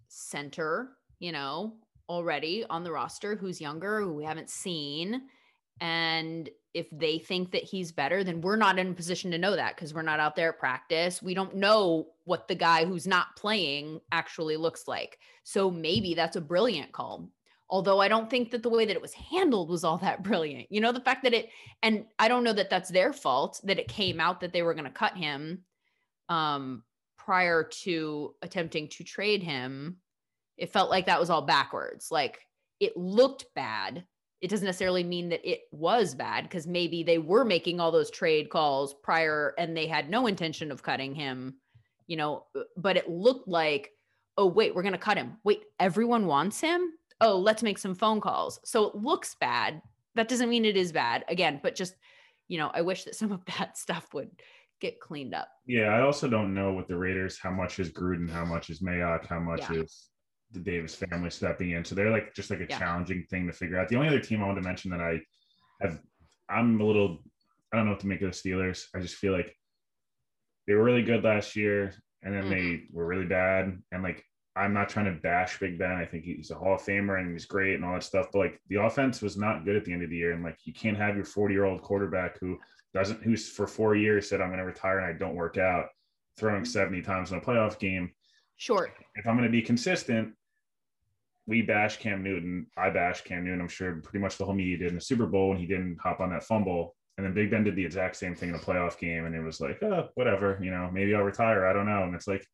[0.09, 1.75] center, you know,
[2.09, 5.23] already on the roster who's younger, who we haven't seen.
[5.81, 9.57] And if they think that he's better, then we're not in a position to know
[9.57, 11.23] that because we're not out there at practice.
[11.23, 15.19] We don't know what the guy who's not playing actually looks like.
[15.45, 17.29] So maybe that's a brilliant call
[17.73, 20.71] although I don't think that the way that it was handled was all that brilliant.
[20.71, 21.49] You know, the fact that it,
[21.83, 24.75] and I don't know that that's their fault that it came out that they were
[24.75, 25.65] going to cut him
[26.29, 26.85] um,
[27.17, 29.97] prior to attempting to trade him.
[30.59, 32.11] It felt like that was all backwards.
[32.11, 32.47] Like
[32.79, 34.05] it looked bad.
[34.43, 38.11] It doesn't necessarily mean that it was bad because maybe they were making all those
[38.11, 41.55] trade calls prior and they had no intention of cutting him,
[42.07, 43.93] you know, uh, but it looked like,
[44.37, 45.39] oh, wait, we're going to cut him.
[45.45, 46.93] Wait, everyone wants him?
[47.23, 48.59] oh, let's make some phone calls.
[48.65, 49.81] So it looks bad.
[50.17, 51.95] That doesn't mean it is bad again, but just
[52.49, 54.31] you know, I wish that some of that stuff would
[54.81, 55.49] get cleaned up.
[55.65, 58.81] Yeah, I also don't know with the Raiders how much is Gruden, how much is
[58.81, 59.83] Mayock, how much Yeah.
[59.83, 60.09] is
[60.53, 61.85] the Davis family stepping in.
[61.85, 62.79] So they're like just like a Yeah.
[62.79, 63.89] challenging thing to figure out.
[63.89, 65.21] The only other team I want to mention that I
[65.81, 66.01] have,
[66.49, 67.25] I'm a little,
[67.73, 68.87] I don't know what to make of the Steelers.
[68.95, 69.57] I just feel like
[70.67, 72.97] they were really good last year, and then they mm-hmm.
[72.97, 73.83] were really bad.
[73.91, 75.93] And like, I'm not trying to bash Big Ben.
[75.93, 78.27] I think he's a Hall of Famer and he's great and all that stuff.
[78.33, 80.59] But like, the offense was not good at the end of the year, and like,
[80.65, 82.59] you can't have your 40 year old quarterback who
[82.95, 85.87] doesn't, who's for four years said I'm going to retire and I don't work out,
[86.37, 86.65] throwing mm-hmm.
[86.65, 88.13] 70 times in a playoff game
[88.57, 88.93] Short.
[89.15, 90.35] if I'm going to be consistent,
[91.53, 92.67] we bash Cam Newton.
[92.79, 93.61] I bash Cam Newton.
[93.61, 95.99] I'm sure pretty much the whole media did in the Super Bowl when he didn't
[96.01, 96.97] hop on that fumble.
[97.19, 99.27] And then Big Ben did the exact same thing in a playoff game.
[99.27, 101.67] And it was like, oh, whatever, you know, maybe I'll retire.
[101.67, 102.05] I don't know.
[102.05, 102.47] And it's like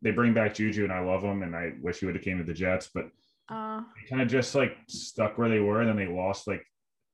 [0.00, 1.42] they bring back Juju and I love him.
[1.42, 3.10] And I wish he would have came to the Jets, but
[3.50, 5.80] Uh, they kind of just like stuck where they were.
[5.82, 6.64] And then they lost like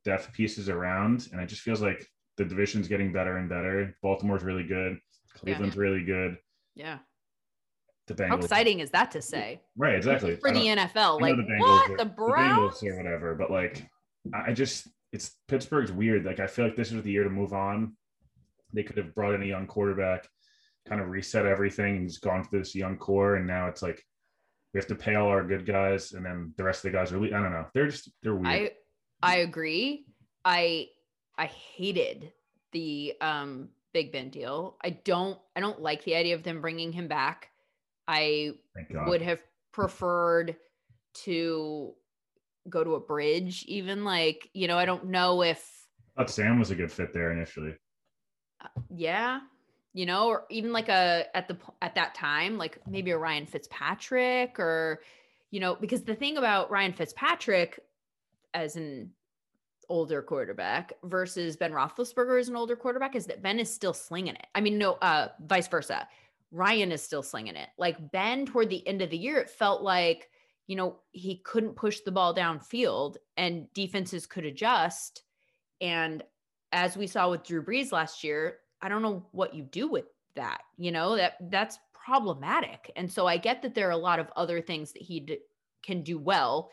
[0.05, 1.29] depth pieces around.
[1.33, 3.97] And it just feels like the division's getting better and better.
[4.03, 4.99] Baltimore's really good.
[5.35, 6.39] Cleveland's really good.
[6.77, 6.99] yeah.
[8.17, 8.29] The Bengals.
[8.29, 10.37] How exciting is that to say Right, exactly.
[10.37, 11.21] for the NFL?
[11.21, 11.91] Like the Bengals what?
[11.91, 12.75] are- The Browns?
[12.81, 13.87] Bengals or whatever, but like
[14.35, 16.25] I just it's Pittsburgh's weird.
[16.25, 17.97] Like I feel like this was the year to move on.
[18.73, 20.27] They could have brought in a young quarterback,
[20.89, 23.37] kind of reset everything and just gone for this young core.
[23.37, 24.03] And now it's like
[24.73, 27.13] we have to pay all our good guys, and then the rest of the guys
[27.13, 27.19] are.
[27.21, 27.67] le- I don't know.
[27.75, 28.47] They're just they're weird.
[28.47, 28.71] I
[29.23, 30.07] I agree.
[30.45, 30.89] I
[31.37, 32.33] I hated
[32.73, 34.79] the um Big Ben deal.
[34.83, 37.51] I don't I don't like the idea of them bringing him back.
[38.09, 38.53] I
[39.07, 39.41] would have
[39.73, 40.57] preferred
[41.25, 41.95] to
[42.69, 45.69] go to a bridge even like, you know, I don't know if
[46.17, 47.75] I thought Sam was a good fit there initially.
[48.91, 49.41] yeah,
[49.93, 53.47] you know, or even like a at the at that time like maybe a Ryan
[53.47, 55.01] Fitzpatrick or
[55.51, 57.79] you know, because the thing about Ryan Fitzpatrick
[58.55, 59.11] as an
[59.89, 64.35] older quarterback versus Ben Roethlisberger as an older quarterback is that Ben is still slinging
[64.35, 64.47] it.
[64.55, 66.09] I mean, no, uh, vice versa.
[66.53, 67.71] Ryan is still slinging it.
[67.79, 70.29] Like Ben, toward the end of the year, it felt like
[70.67, 75.23] you know he couldn't push the ball downfield, and defenses could adjust.
[75.81, 76.23] And
[76.71, 80.05] as we saw with Drew Brees last year, I don't know what you do with
[80.37, 80.61] that.
[80.77, 82.91] You know that that's problematic.
[82.97, 85.39] And so I get that there are a lot of other things that he d-
[85.83, 86.71] can do well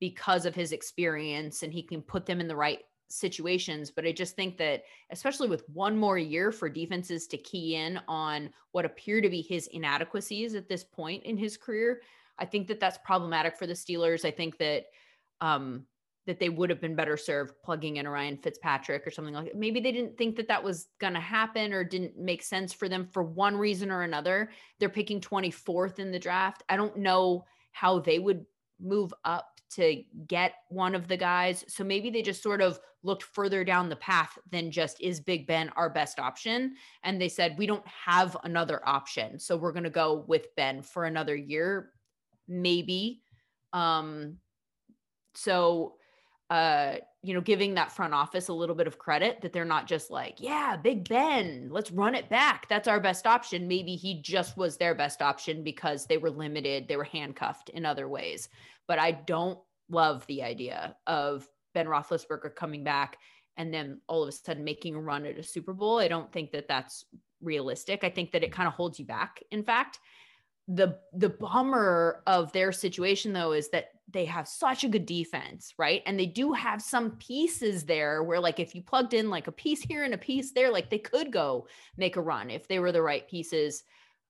[0.00, 2.80] because of his experience and he can put them in the right
[3.12, 3.90] situations.
[3.90, 8.00] But I just think that, especially with one more year for defenses to key in
[8.08, 12.00] on what appear to be his inadequacies at this point in his career,
[12.38, 14.24] I think that that's problematic for the Steelers.
[14.24, 14.86] I think that,
[15.40, 15.86] um,
[16.26, 19.56] that they would have been better served plugging in Ryan Fitzpatrick or something like that.
[19.56, 22.88] Maybe they didn't think that that was going to happen or didn't make sense for
[22.88, 24.50] them for one reason or another.
[24.78, 26.62] They're picking 24th in the draft.
[26.68, 28.46] I don't know how they would
[28.80, 31.64] move up to get one of the guys.
[31.68, 35.46] So maybe they just sort of looked further down the path than just is Big
[35.46, 36.74] Ben our best option.
[37.02, 39.38] And they said, we don't have another option.
[39.38, 41.90] So we're going to go with Ben for another year,
[42.46, 43.22] maybe.
[43.72, 44.36] Um,
[45.34, 45.94] so,
[46.52, 49.86] uh, you know, giving that front office a little bit of credit that they're not
[49.86, 52.68] just like, yeah, Big Ben, let's run it back.
[52.68, 53.66] That's our best option.
[53.66, 57.86] Maybe he just was their best option because they were limited, they were handcuffed in
[57.86, 58.50] other ways.
[58.86, 63.16] But I don't love the idea of Ben Roethlisberger coming back
[63.56, 66.00] and then all of a sudden making a run at a Super Bowl.
[66.00, 67.06] I don't think that that's
[67.40, 68.04] realistic.
[68.04, 69.42] I think that it kind of holds you back.
[69.52, 70.00] In fact,
[70.68, 75.74] the the bummer of their situation though is that they have such a good defense,
[75.78, 76.02] right?
[76.06, 79.52] And they do have some pieces there where like if you plugged in like a
[79.52, 82.78] piece here and a piece there, like they could go make a run if they
[82.78, 83.84] were the right pieces.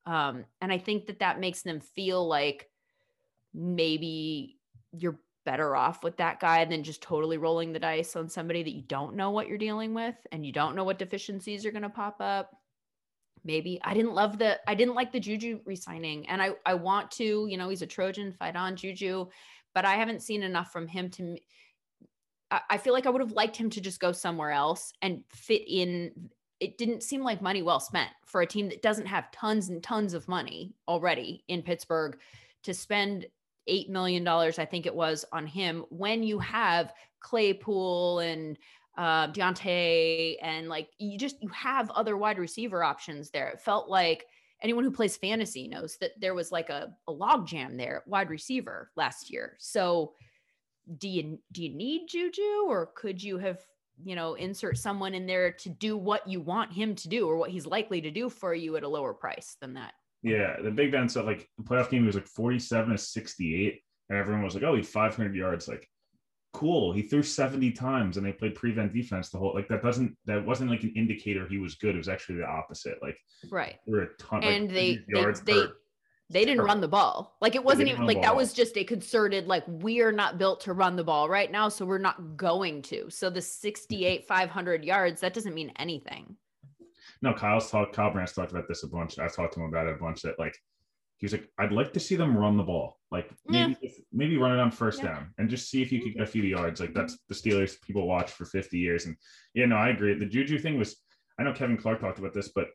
[0.07, 2.71] Um, and I think that that makes them feel like
[3.53, 4.59] maybe
[4.92, 8.75] you're better off with that guy than just totally rolling the dice on somebody that
[8.75, 11.83] you don't know what you're dealing with and you don't know what deficiencies are going
[11.83, 12.53] to pop up
[13.45, 17.11] maybe i didn't love the i didn't like the juju resigning and i i want
[17.11, 19.27] to you know he's a trojan fight on juju
[19.75, 21.37] but i haven't seen enough from him to
[22.69, 25.63] I feel like i would have liked him to just go somewhere else and fit
[25.67, 26.13] in
[26.61, 29.83] it didn't seem like money well spent for a team that doesn't have tons and
[29.83, 32.19] tons of money already in pittsburgh
[32.63, 33.27] to spend
[33.67, 38.59] eight million dollars, I think it was, on him when you have Claypool and
[38.97, 43.49] uh, Diontae and like you just you have other wide receiver options there.
[43.49, 44.27] It felt like
[44.63, 48.09] anyone who plays fantasy knows that there was like a, a log jam there at
[48.09, 49.57] wide receiver last year.
[49.59, 50.13] So
[50.99, 53.61] do you do you need Juju or could you have
[54.03, 57.37] you know insert someone in there to do what you want him to do or
[57.37, 59.95] what he's likely to do for you at a lower price than that?
[60.23, 64.19] Yeah, the Big Ben stuff, like the playoff game, was like 47 to 68, and
[64.19, 65.67] everyone was like, oh, he had 500 yards.
[65.67, 65.88] Like,
[66.53, 66.92] cool.
[66.92, 70.44] He threw 70 times and they played prevent defense the whole like that doesn't that
[70.44, 71.94] wasn't like an indicator he was good.
[71.94, 72.98] It was actually the opposite.
[73.03, 73.17] Like
[73.50, 73.77] right.
[73.87, 75.67] There were a ton and like, they they, they,
[76.31, 77.37] they didn't run the ball.
[77.40, 80.61] Like it wasn't even like that was just a concerted like we are not built
[80.63, 83.11] to run the ball right now, so we're not going to.
[83.11, 86.37] So the 68 500 yards that doesn't mean anything.
[87.21, 87.94] No, Kyle's talked.
[87.94, 89.19] Kyle Brandt's talked about this a bunch.
[89.19, 90.23] I've talked to him about it a bunch.
[90.23, 90.57] That like
[91.23, 93.90] he was like, I'd like to see them run the ball, like maybe yeah.
[94.12, 95.10] maybe run it on first yeah.
[95.10, 96.81] down and just see if you could get a few yards.
[96.81, 99.06] Like that's the Steelers people watch for 50 years.
[99.06, 99.14] And
[99.54, 100.18] yeah, no, I agree.
[100.18, 100.96] The Juju thing was,
[101.38, 102.70] I know Kevin Clark talked about this, but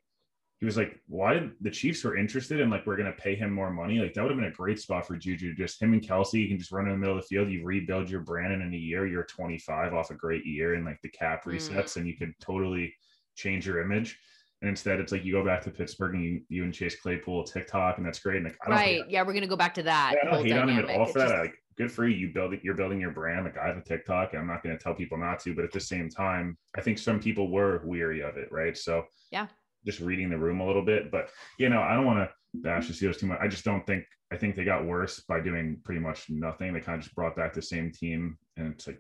[0.62, 3.52] he was like, why did the Chiefs were interested and like we're gonna pay him
[3.52, 4.00] more money?
[4.00, 5.54] Like that would have been a great spot for Juju.
[5.54, 7.50] Just him and Kelce, you can just run in the middle of the field.
[7.50, 10.86] You rebuild your brand, and in a year you're 25 off a great year, and
[10.86, 11.98] like the cap resets, mm.
[11.98, 12.96] and you can totally
[13.36, 14.18] change your image.
[14.62, 17.44] And instead, it's like you go back to Pittsburgh and you, you and Chase Claypool
[17.44, 18.38] TikTok, and that's great.
[18.38, 20.16] And like, right, yeah, we're gonna go back to that.
[20.16, 20.76] Yeah, I don't hate dynamic.
[20.76, 21.40] on him at all for that.
[21.40, 22.18] Like, good for you.
[22.18, 22.62] You build it.
[22.64, 23.46] You're building your brand.
[23.46, 25.72] Like I have a TikTok, and I'm not gonna tell people not to, but at
[25.72, 28.76] the same time, I think some people were weary of it, right?
[28.76, 29.48] So yeah,
[29.86, 31.12] just reading the room a little bit.
[31.12, 31.30] But
[31.60, 33.40] you know, I don't want to bash the Steelers too much.
[33.40, 34.06] I just don't think.
[34.32, 36.74] I think they got worse by doing pretty much nothing.
[36.74, 39.00] They kind of just brought back the same team, and it's like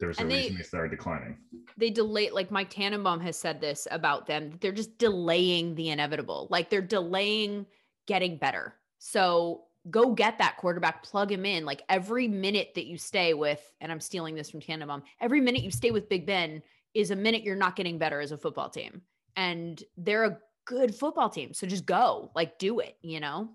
[0.00, 1.36] there was and a they, reason they started declining.
[1.76, 4.52] They delay, like Mike Tannenbaum has said this about them.
[4.60, 6.48] They're just delaying the inevitable.
[6.50, 7.66] Like they're delaying
[8.06, 8.74] getting better.
[8.98, 11.64] So go get that quarterback, plug him in.
[11.64, 15.62] Like every minute that you stay with, and I'm stealing this from Tannenbaum, every minute
[15.62, 16.62] you stay with Big Ben
[16.94, 19.02] is a minute you're not getting better as a football team.
[19.36, 21.52] And they're a good football team.
[21.52, 23.48] So just go, like do it, you know?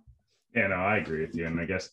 [0.55, 1.45] Yeah, no, I agree with you.
[1.45, 1.89] And I guess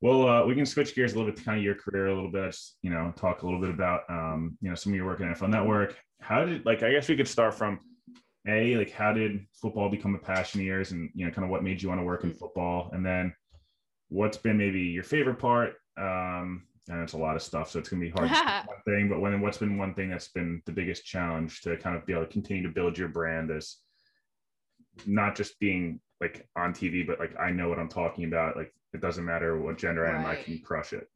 [0.00, 2.14] well, uh, we can switch gears a little bit to kind of your career a
[2.14, 2.52] little bit.
[2.52, 5.20] Just, you know, talk a little bit about um, you know, some of your work
[5.20, 5.96] at NFL Network.
[6.20, 7.80] How did like I guess we could start from
[8.46, 11.50] A, like how did football become a passion of yours and you know, kind of
[11.50, 12.90] what made you want to work in football?
[12.92, 13.34] And then
[14.08, 15.74] what's been maybe your favorite part?
[15.98, 18.34] Um, and it's a lot of stuff, so it's gonna be hard to
[18.66, 21.96] one thing, but when what's been one thing that's been the biggest challenge to kind
[21.96, 23.78] of be able to continue to build your brand as
[25.04, 28.56] not just being like on TV, but like I know what I'm talking about.
[28.56, 31.08] Like it doesn't matter what gender I am, I can crush it.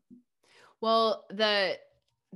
[0.81, 1.79] Well, the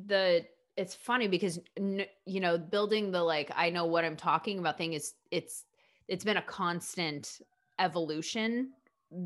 [0.07, 0.45] the
[0.77, 4.95] it's funny because you know building the like I know what I'm talking about thing
[4.95, 5.65] is it's
[6.09, 7.41] it's been a constant
[7.79, 8.71] evolution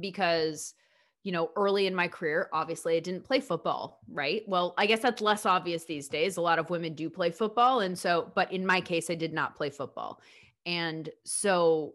[0.00, 0.74] because
[1.22, 5.00] you know early in my career obviously I didn't play football right well I guess
[5.00, 8.52] that's less obvious these days a lot of women do play football and so but
[8.52, 10.20] in my case I did not play football
[10.66, 11.94] and so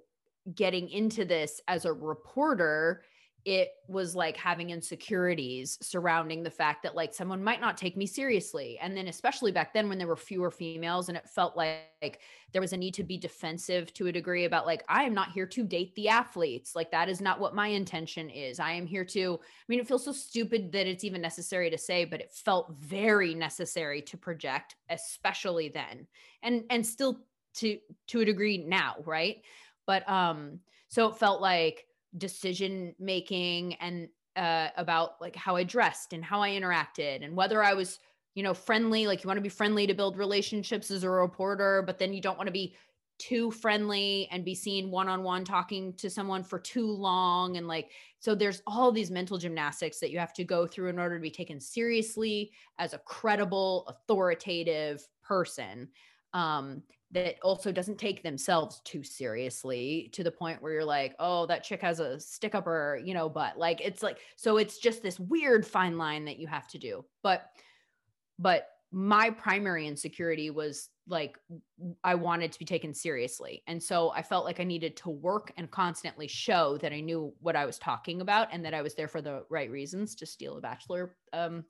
[0.55, 3.03] getting into this as a reporter
[3.45, 8.05] it was like having insecurities surrounding the fact that like someone might not take me
[8.05, 8.79] seriously.
[8.81, 12.21] And then especially back then when there were fewer females and it felt like,
[12.51, 15.31] there was a need to be defensive to a degree about like i am not
[15.31, 16.75] here to date the athletes.
[16.75, 18.59] Like that is not what my intention is.
[18.59, 21.77] I am here to i mean it feels so stupid that it's even necessary to
[21.77, 26.07] say but it felt very necessary to project especially then.
[26.43, 27.21] And and still
[27.55, 29.37] to to a degree now right
[29.85, 30.59] but um,
[30.89, 31.85] so it felt like
[32.17, 37.63] decision making and uh, about like how I dressed and how I interacted and whether
[37.63, 37.99] I was,
[38.35, 39.07] you know, friendly.
[39.07, 42.21] Like you want to be friendly to build relationships as a reporter, but then you
[42.21, 42.75] don't want to be
[43.19, 47.57] too friendly and be seen one on one talking to someone for too long.
[47.57, 50.99] And like, so there's all these mental gymnastics that you have to go through in
[50.99, 55.89] order to be taken seriously as a credible, authoritative person.
[56.33, 56.81] Um,
[57.13, 61.63] that also doesn't take themselves too seriously to the point where you're like, oh, that
[61.63, 65.03] chick has a stick up her, you know, but like it's like so it's just
[65.03, 67.05] this weird fine line that you have to do.
[67.21, 67.45] But
[68.39, 71.37] but my primary insecurity was like
[72.03, 73.61] I wanted to be taken seriously.
[73.67, 77.33] And so I felt like I needed to work and constantly show that I knew
[77.41, 80.25] what I was talking about and that I was there for the right reasons to
[80.25, 81.65] steal a bachelor um,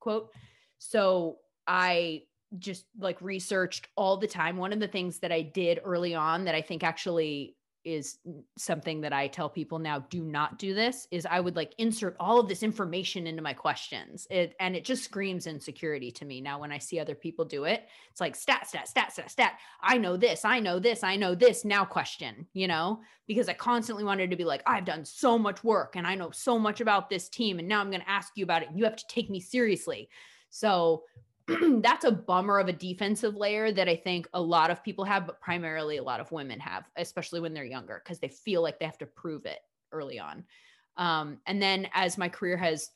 [0.00, 0.30] quote.
[0.78, 2.22] So I
[2.58, 4.56] just like researched all the time.
[4.56, 8.18] One of the things that I did early on that I think actually is
[8.58, 12.16] something that I tell people now do not do this is I would like insert
[12.18, 14.26] all of this information into my questions.
[14.28, 16.40] It, and it just screams insecurity to me.
[16.40, 19.52] Now, when I see other people do it, it's like stat, stat, stat, stat, stat.
[19.80, 21.64] I know this, I know this, I know this.
[21.64, 25.62] Now, question, you know, because I constantly wanted to be like, I've done so much
[25.62, 27.60] work and I know so much about this team.
[27.60, 28.68] And now I'm going to ask you about it.
[28.68, 30.08] And you have to take me seriously.
[30.50, 31.04] So
[31.80, 35.26] that's a bummer of a defensive layer that I think a lot of people have,
[35.26, 38.78] but primarily a lot of women have, especially when they're younger, because they feel like
[38.78, 39.60] they have to prove it
[39.92, 40.44] early on.
[40.96, 42.90] Um, and then as my career has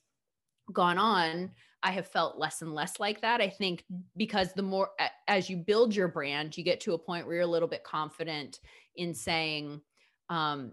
[0.72, 1.50] gone on,
[1.82, 3.40] I have felt less and less like that.
[3.40, 3.84] I think
[4.16, 4.90] because the more
[5.28, 7.84] as you build your brand, you get to a point where you're a little bit
[7.84, 8.60] confident
[8.96, 9.80] in saying,
[10.28, 10.72] um,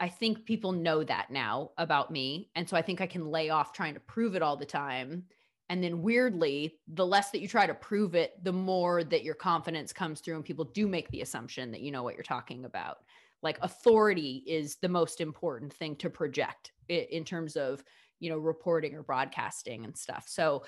[0.00, 2.50] I think people know that now about me.
[2.56, 5.24] And so I think I can lay off trying to prove it all the time
[5.70, 9.34] And then weirdly, the less that you try to prove it, the more that your
[9.34, 12.64] confidence comes through and people do make the assumption that you know what you're talking
[12.64, 12.98] about.
[13.42, 17.82] Like authority is the most important thing to project in terms of,
[18.20, 20.24] you know, reporting or broadcasting and stuff.
[20.28, 20.64] So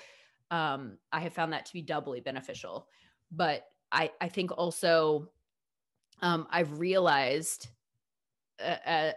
[0.51, 2.87] um, I have found that to be doubly beneficial.
[3.31, 5.29] But I, I think also
[6.21, 7.67] um, I've realized
[8.63, 9.11] uh, uh,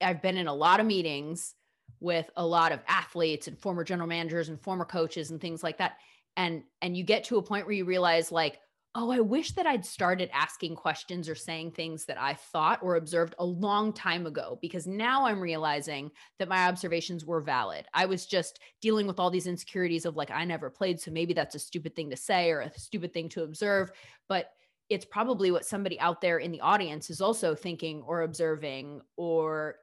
[0.00, 1.54] I've been in a lot of meetings
[2.02, 5.78] with a lot of athletes and former general managers and former coaches and things like
[5.78, 5.98] that.
[6.36, 8.58] And and you get to a point where you realize like
[8.94, 12.96] oh i wish that i'd started asking questions or saying things that i thought or
[12.96, 17.86] observed a long time ago because now i'm realizing that my observations were valid.
[17.94, 21.32] I was just dealing with all these insecurities of like i never played so maybe
[21.32, 23.92] that's a stupid thing to say or a stupid thing to observe.
[24.28, 24.50] But
[24.88, 29.76] it's probably what somebody out there in the audience is also thinking or observing or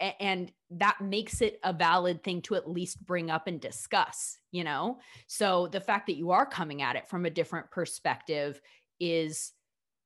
[0.00, 4.62] and that makes it a valid thing to at least bring up and discuss you
[4.62, 5.00] know?
[5.26, 8.60] So the fact that you are coming at it from a different perspective
[9.00, 9.52] is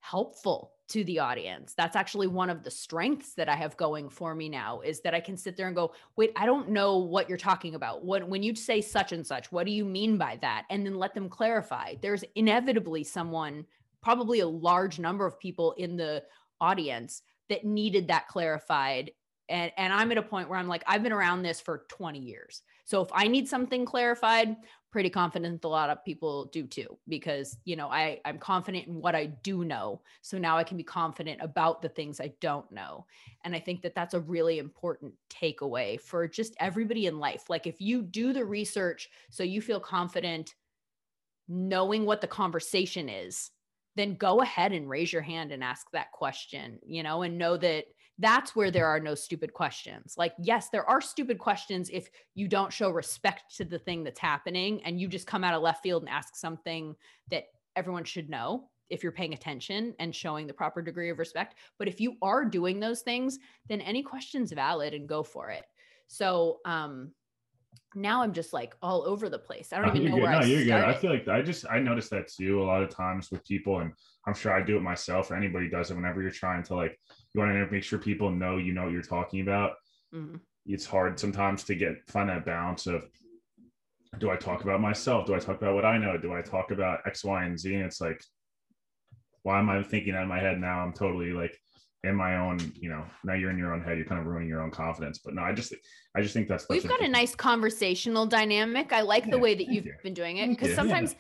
[0.01, 1.75] helpful to the audience.
[1.77, 5.13] That's actually one of the strengths that i have going for me now is that
[5.13, 8.07] i can sit there and go wait i don't know what you're talking about.
[8.07, 10.65] What when you say such and such what do you mean by that?
[10.71, 11.97] And then let them clarify.
[12.01, 13.67] There's inevitably someone
[14.01, 16.25] probably a large number of people in the
[16.59, 17.21] audience
[17.51, 19.11] that needed that clarified
[19.49, 22.19] and and i'm at a point where i'm like i've been around this for 20
[22.19, 22.63] years.
[22.85, 24.57] So if i need something clarified
[24.91, 29.01] pretty confident a lot of people do too because you know i i'm confident in
[29.01, 30.01] what i do know.
[30.23, 33.07] So now i can be confident about the things i don't know.
[33.45, 37.51] And i think that that's a really important takeaway for just everybody in life.
[37.51, 40.55] Like if you do the research so you feel confident
[41.49, 43.51] knowing what the conversation is
[43.99, 47.57] then go ahead and raise your hand and ask that question, you know, and know
[47.57, 47.87] that
[48.19, 50.15] that's where there are no stupid questions.
[50.19, 54.19] Like, yes, there are stupid questions if you don't show respect to the thing that's
[54.19, 56.97] happening and you just come out of left field and ask something
[57.31, 57.45] that
[57.77, 61.55] everyone should know if you're paying attention and showing the proper degree of respect.
[61.79, 63.39] But if you are doing those things,
[63.69, 65.65] then any question's valid and go for it.
[66.09, 67.13] So, um,
[67.95, 69.73] now I'm just like all over the place.
[69.73, 70.23] I don't even know good.
[70.23, 70.87] where no, I you're started.
[70.87, 70.95] good.
[70.95, 73.81] I feel like I just I notice that too a lot of times with people,
[73.81, 73.93] and
[74.27, 75.31] I'm sure I do it myself.
[75.31, 76.99] Or anybody does it whenever you're trying to like
[77.35, 79.73] you want to make sure people know you know what you're talking about.
[80.15, 80.37] Mm-hmm.
[80.67, 83.09] It's hard sometimes to get find that balance of
[84.19, 85.27] do I talk about myself?
[85.27, 86.17] Do I talk about what I know?
[86.17, 87.75] Do I talk about X, Y, and Z?
[87.75, 88.23] And it's like,
[89.43, 90.81] why am I thinking that in my head now?
[90.81, 91.59] I'm totally like
[92.05, 94.49] in my own, you know, now you're in your own head, you're kind of ruining
[94.49, 95.19] your own confidence.
[95.19, 95.75] But no, I just,
[96.17, 96.67] I just think that's.
[96.69, 98.93] We've got a nice conversational dynamic.
[98.93, 99.95] I like yeah, the way that you've you.
[100.03, 101.19] been doing it because sometimes, yeah.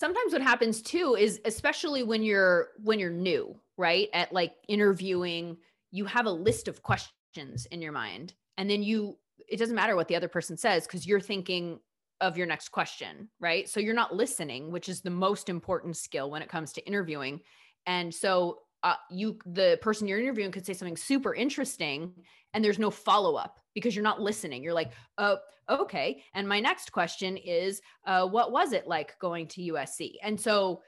[0.00, 5.56] sometimes what happens too is, especially when you're when you're new, right, at like interviewing,
[5.92, 9.16] you have a list of questions in your mind, and then you,
[9.48, 11.78] it doesn't matter what the other person says because you're thinking
[12.20, 13.68] of your next question, right?
[13.68, 17.40] So you're not listening, which is the most important skill when it comes to interviewing.
[17.86, 22.12] And so uh, you the person you're interviewing could say something super interesting
[22.54, 24.62] and there's no follow up because you're not listening.
[24.62, 26.22] You're like oh okay.
[26.34, 30.82] And my next question is uh, what was it like going to usc and so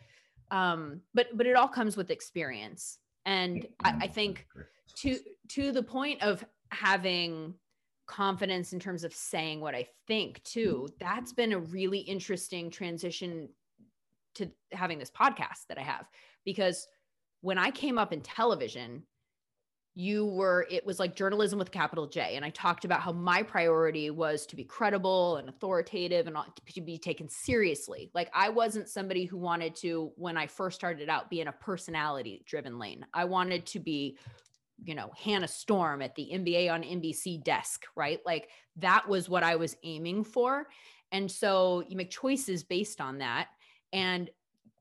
[0.51, 2.99] um but but it all comes with experience.
[3.27, 4.47] And I, I think
[4.97, 5.19] to
[5.49, 7.55] to the point of having
[8.07, 13.49] confidence in terms of saying what i think too that's been a really interesting transition
[14.35, 16.07] to having this podcast that i have
[16.45, 16.89] because
[17.41, 19.05] when I came up in television,
[19.95, 23.43] you were it was like journalism with capital J and I talked about how my
[23.43, 26.37] priority was to be credible and authoritative and
[26.73, 28.11] to be taken seriously.
[28.15, 31.53] Like I wasn't somebody who wanted to when I first started out be in a
[31.53, 33.05] personality driven lane.
[33.13, 34.17] I wanted to be
[34.83, 38.21] you know Hannah Storm at the NBA on NBC desk, right?
[38.25, 40.69] Like that was what I was aiming for.
[41.11, 43.49] And so you make choices based on that
[43.93, 44.31] and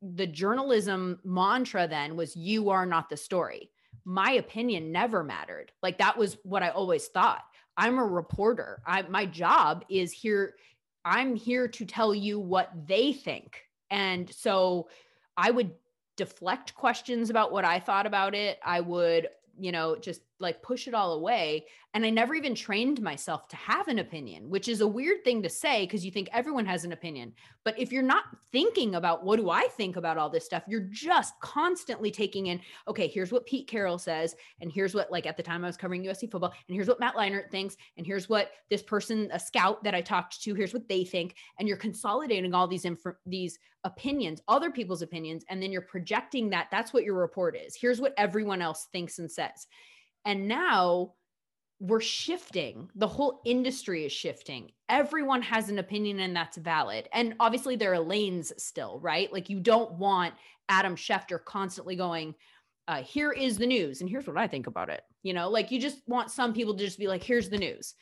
[0.02, 3.70] the journalism mantra then was you are not the story.
[4.06, 5.72] My opinion never mattered.
[5.84, 7.44] Like that was what I always thought.
[7.78, 8.82] I'm a reporter.
[8.86, 10.56] I my job is here
[11.06, 13.62] I'm here to tell you what they think.
[13.90, 14.90] And so
[15.38, 15.72] I would
[16.18, 18.60] deflect questions about what I thought about it.
[18.64, 21.66] I would, you know, just like push it all away.
[21.94, 25.42] And I never even trained myself to have an opinion, which is a weird thing
[25.42, 27.34] to say because you think everyone has an opinion.
[27.66, 30.88] But if you're not thinking about what do I think about all this stuff, you're
[30.92, 34.36] just constantly taking in, okay, here's what Pete Carroll says.
[34.62, 37.00] And here's what, like at the time I was covering USC football, and here's what
[37.00, 37.76] Matt Leinart thinks.
[37.98, 41.36] And here's what this person, a scout that I talked to, here's what they think.
[41.58, 46.50] And you're consolidating all these, inf- these opinions, other people's opinions, and then you're projecting
[46.50, 46.68] that.
[46.72, 47.76] That's what your report is.
[47.76, 49.68] Here's what everyone else thinks and says.
[50.26, 51.14] And now
[51.80, 52.90] we're shifting.
[52.96, 54.72] The whole industry is shifting.
[54.90, 57.08] Everyone has an opinion and that's valid.
[57.14, 59.32] And obviously there are lanes still, right?
[59.32, 60.34] Like you don't want
[60.68, 62.36] Adam Schefter constantly going,
[62.90, 65.04] uh, here is the news and here's what I think about it.
[65.24, 67.94] You know, like you just want some people to just be like, here's the news.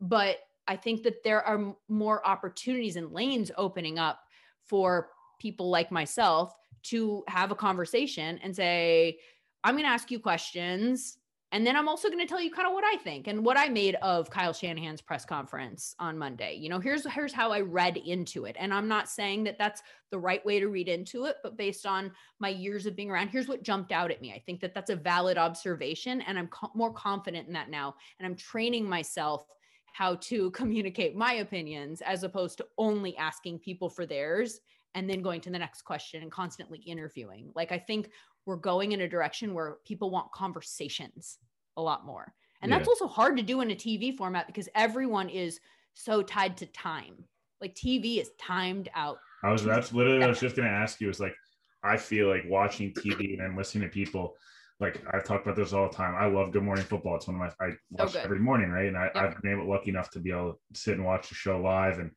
[0.00, 4.20] But I think that there are more opportunities and lanes opening up
[4.64, 6.54] for people like myself
[6.84, 9.18] to have a conversation and say,
[9.64, 11.18] I'm going to ask you questions
[11.52, 13.58] and then I'm also going to tell you kind of what I think and what
[13.58, 16.54] I made of Kyle Shanahan's press conference on Monday.
[16.54, 18.54] You know, here's here's how I read into it.
[18.58, 21.86] And I'm not saying that that's the right way to read into it, but based
[21.86, 24.32] on my years of being around, here's what jumped out at me.
[24.32, 27.96] I think that that's a valid observation and I'm co- more confident in that now
[28.18, 29.44] and I'm training myself
[29.92, 34.60] how to communicate my opinions as opposed to only asking people for theirs
[34.94, 37.50] and then going to the next question and constantly interviewing.
[37.54, 38.10] Like I think
[38.46, 41.38] we're going in a direction where people want conversations
[41.76, 42.32] a lot more.
[42.62, 42.78] And yeah.
[42.78, 45.60] that's also hard to do in a TV format because everyone is
[45.94, 47.24] so tied to time.
[47.60, 49.18] Like TV is timed out.
[49.42, 51.34] I was that's literally I was just gonna ask you is like
[51.82, 54.34] I feel like watching TV and then listening to people
[54.80, 56.14] like I've talked about this all the time.
[56.14, 57.16] I love Good Morning Football.
[57.16, 58.88] It's one of my I watch so every morning, right?
[58.88, 61.34] And I, have been able lucky enough to be able to sit and watch the
[61.34, 62.10] show live and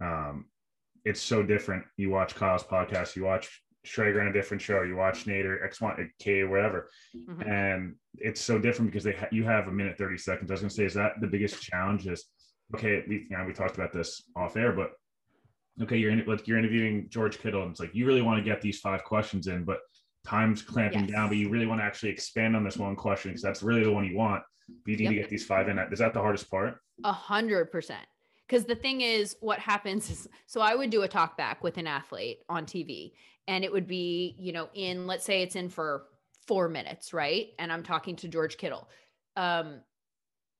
[0.00, 0.46] um
[1.04, 1.84] it's so different.
[1.96, 4.82] You watch Kyle's podcast, you watch Schrager on a different show.
[4.82, 7.42] You watch Nader, X1, K, whatever, mm-hmm.
[7.42, 10.50] and it's so different because they ha- you have a minute thirty seconds.
[10.50, 12.06] I was gonna say, is that the biggest challenge?
[12.06, 12.26] Is
[12.74, 14.92] okay, we you know, we talked about this off air, but
[15.82, 18.44] okay, you're in, like you're interviewing George Kittle, and it's like you really want to
[18.44, 19.80] get these five questions in, but
[20.26, 21.10] time's clamping yes.
[21.10, 21.28] down.
[21.28, 23.92] But you really want to actually expand on this one question because that's really the
[23.92, 24.42] one you want.
[24.84, 25.12] But you need yep.
[25.12, 25.78] to get these five in.
[25.78, 26.78] Is that the hardest part?
[27.04, 28.04] A hundred percent.
[28.46, 31.76] Because the thing is, what happens is, so I would do a talk back with
[31.76, 33.12] an athlete on TV,
[33.48, 36.04] and it would be, you know, in, let's say it's in for
[36.46, 37.48] four minutes, right?
[37.58, 38.88] And I'm talking to George Kittle.
[39.36, 39.80] Um,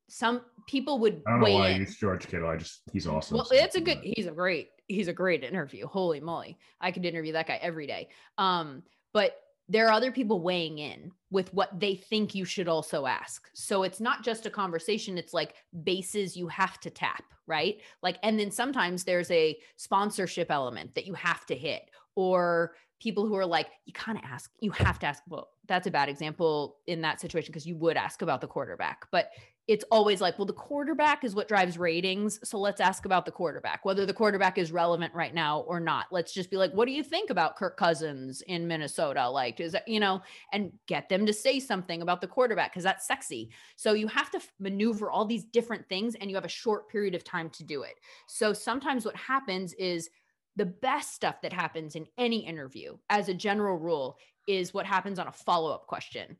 [0.09, 1.23] some people would.
[1.27, 1.75] I don't know why in.
[1.75, 2.49] I use George Kittle.
[2.49, 3.37] I just he's awesome.
[3.37, 3.99] Well, it's a good.
[4.03, 4.71] He's a great.
[4.87, 5.87] He's a great interview.
[5.87, 8.09] Holy moly, I could interview that guy every day.
[8.39, 8.83] Um,
[9.13, 9.37] but
[9.69, 13.51] there are other people weighing in with what they think you should also ask.
[13.53, 17.77] So it's not just a conversation, it's like bases you have to tap, right?
[18.03, 21.83] Like, and then sometimes there's a sponsorship element that you have to hit,
[22.19, 25.23] or people who are like, you kind of ask, you have to ask.
[25.29, 29.07] Well, that's a bad example in that situation because you would ask about the quarterback,
[29.13, 29.31] but
[29.69, 32.41] it's always like, well, the quarterback is what drives ratings.
[32.43, 36.07] So let's ask about the quarterback, whether the quarterback is relevant right now or not.
[36.11, 39.29] Let's just be like, what do you think about Kirk Cousins in Minnesota?
[39.29, 40.21] Like, is that, you know,
[40.53, 43.51] and get them to say something about the quarterback because that's sexy.
[43.77, 47.15] So you have to maneuver all these different things and you have a short period
[47.15, 47.95] of time to do it.
[48.27, 50.11] So sometimes what happens is
[50.59, 55.19] the best stuff that happens in any interview, as a general rule, is what happens
[55.19, 56.37] on a follow up question.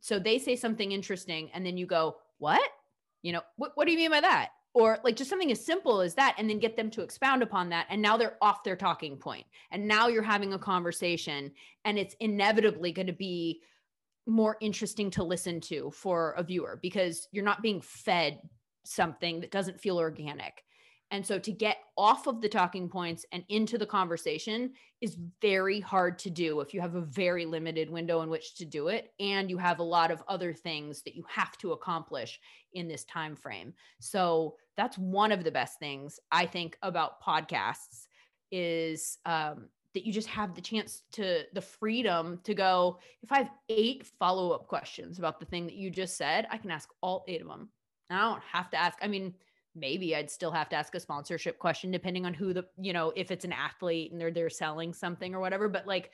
[0.00, 2.62] So they say something interesting and then you go, what?
[3.22, 4.50] You know, what, what do you mean by that?
[4.72, 7.70] Or like just something as simple as that, and then get them to expound upon
[7.70, 7.86] that.
[7.88, 9.46] And now they're off their talking point.
[9.70, 11.50] And now you're having a conversation,
[11.86, 13.62] and it's inevitably going to be
[14.26, 18.38] more interesting to listen to for a viewer because you're not being fed
[18.84, 20.62] something that doesn't feel organic.
[21.10, 25.78] And so to get off of the talking points and into the conversation is very
[25.78, 29.12] hard to do if you have a very limited window in which to do it
[29.20, 32.40] and you have a lot of other things that you have to accomplish
[32.72, 33.72] in this time frame.
[34.00, 38.08] So that's one of the best things I think about podcasts
[38.50, 43.38] is um, that you just have the chance to the freedom to go if I
[43.38, 47.24] have eight follow-up questions about the thing that you just said, I can ask all
[47.28, 47.68] eight of them.
[48.10, 49.34] And I don't have to ask I mean
[49.76, 53.12] maybe I'd still have to ask a sponsorship question depending on who the, you know,
[53.14, 56.10] if it's an athlete and they're they're selling something or whatever, but like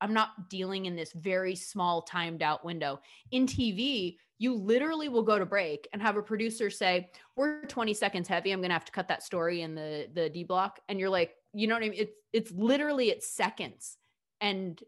[0.00, 3.00] I'm not dealing in this very small timed out window.
[3.30, 7.94] In TV, you literally will go to break and have a producer say, "We're 20
[7.94, 8.50] seconds heavy.
[8.50, 11.08] I'm going to have to cut that story in the the D block." And you're
[11.08, 11.98] like, "You know what I mean?
[12.00, 13.96] It's it's literally it's seconds."
[14.40, 14.82] And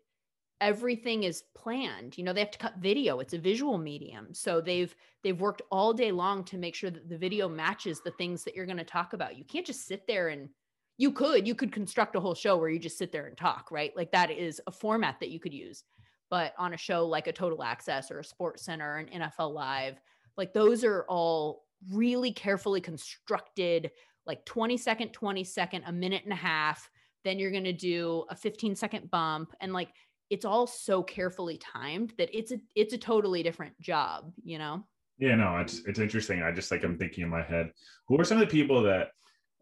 [0.60, 4.28] everything is planned you know they have to cut video it's a visual medium.
[4.32, 8.10] So they've they've worked all day long to make sure that the video matches the
[8.12, 9.36] things that you're going to talk about.
[9.36, 10.48] You can't just sit there and
[10.96, 13.70] you could you could construct a whole show where you just sit there and talk
[13.70, 13.96] right?
[13.96, 15.84] Like that is a format that you could use.
[16.30, 20.00] But on a show like a total access or a sports center an nfl live
[20.36, 23.90] like those are all really carefully constructed
[24.26, 26.90] like 20 second 20 second a minute and a half.
[27.24, 29.54] Then you're going to do a 15 second bump.
[29.60, 29.90] And like
[30.30, 34.84] it's all so carefully timed that it's a it's a totally different job, you know?
[35.18, 36.42] Yeah, no, it's it's interesting.
[36.42, 37.70] I just like I'm thinking in my head,
[38.08, 39.08] who are some of the people that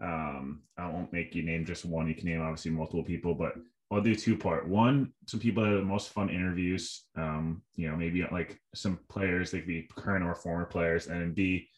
[0.01, 3.55] um I won't make you name just one, you can name obviously multiple people, but
[3.93, 4.67] I'll do two part.
[4.67, 7.05] One, some people that are the most fun interviews.
[7.15, 11.35] Um, you know, maybe like some players, they could be current or former players, and
[11.35, 11.69] B,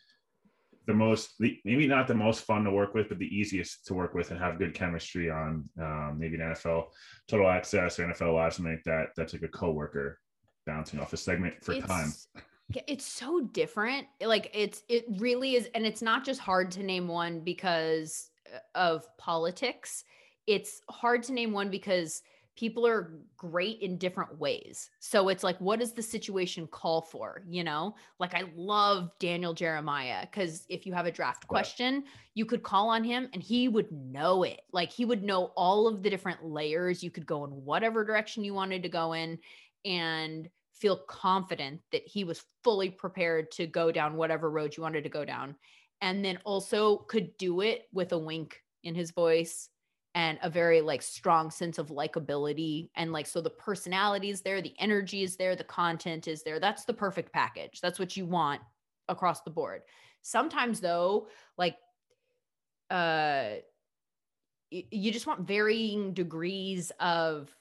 [0.87, 3.95] the most, the, maybe not the most fun to work with, but the easiest to
[3.95, 5.69] work with and have good chemistry on.
[5.81, 6.87] Um, maybe an NFL
[7.29, 9.09] Total Access or NFL Live, something like that.
[9.17, 10.19] That's like a coworker
[10.67, 12.43] bouncing off a segment for It's- time.
[12.89, 17.07] it's so different like it's it really is and it's not just hard to name
[17.07, 20.03] one because uh, of politics
[20.47, 22.23] it's hard to name one because
[22.57, 24.91] people are great in different ways.
[25.01, 27.95] So it's like what does the situation call for you know?
[28.19, 32.89] Like i love daniel jeremiah because if you have a draft question you could call
[32.91, 34.63] on him and he would know it.
[34.73, 37.03] Like he would know all of the different layers.
[37.03, 39.39] You could go in whatever direction you wanted to go in
[39.85, 45.05] and feel confident that he was fully prepared to go down whatever road you wanted
[45.05, 45.55] to go down.
[46.01, 49.71] And then also could do it with a wink in his voice
[50.15, 54.63] and a very like strong sense of likability and like so the personality is there
[54.63, 58.25] the energy is there the content is there that's the perfect package that's what you
[58.25, 58.61] want
[59.09, 59.83] across the board
[60.23, 61.27] sometimes though
[61.59, 61.77] like
[62.91, 63.55] uh
[64.71, 67.55] you just want varying degrees of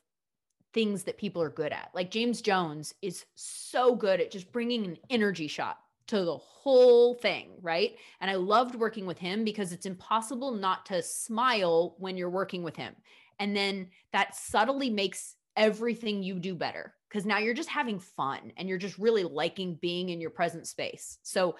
[0.73, 1.91] things that people are good at.
[1.93, 5.77] Like James Jones is so good at just bringing an energy shot
[6.07, 7.95] to the whole thing, right?
[8.19, 12.63] And I loved working with him because it's impossible not to smile when you're working
[12.63, 12.95] with him.
[13.39, 18.51] And then that subtly makes everything you do better because now you're just having fun
[18.57, 21.19] and you're just really liking being in your present space.
[21.23, 21.55] So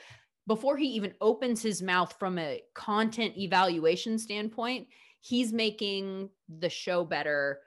[0.47, 4.87] before he even opens his mouth from a content evaluation standpoint,
[5.21, 6.29] he's making
[6.59, 7.59] the show better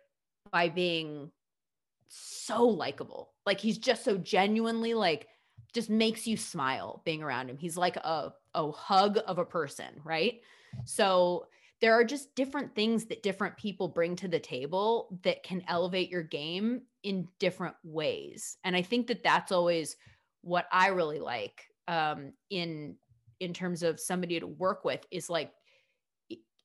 [0.52, 1.30] by being
[2.08, 3.32] so likable.
[3.46, 5.28] Like he's just so genuinely like
[5.76, 7.58] just makes you smile being around him.
[7.58, 10.40] He's like a a hug of a person, right?
[10.86, 11.48] So
[11.82, 16.08] there are just different things that different people bring to the table that can elevate
[16.08, 18.56] your game in different ways.
[18.64, 19.96] And I think that that's always
[20.40, 22.96] what I really like um in
[23.40, 25.52] in terms of somebody to work with is like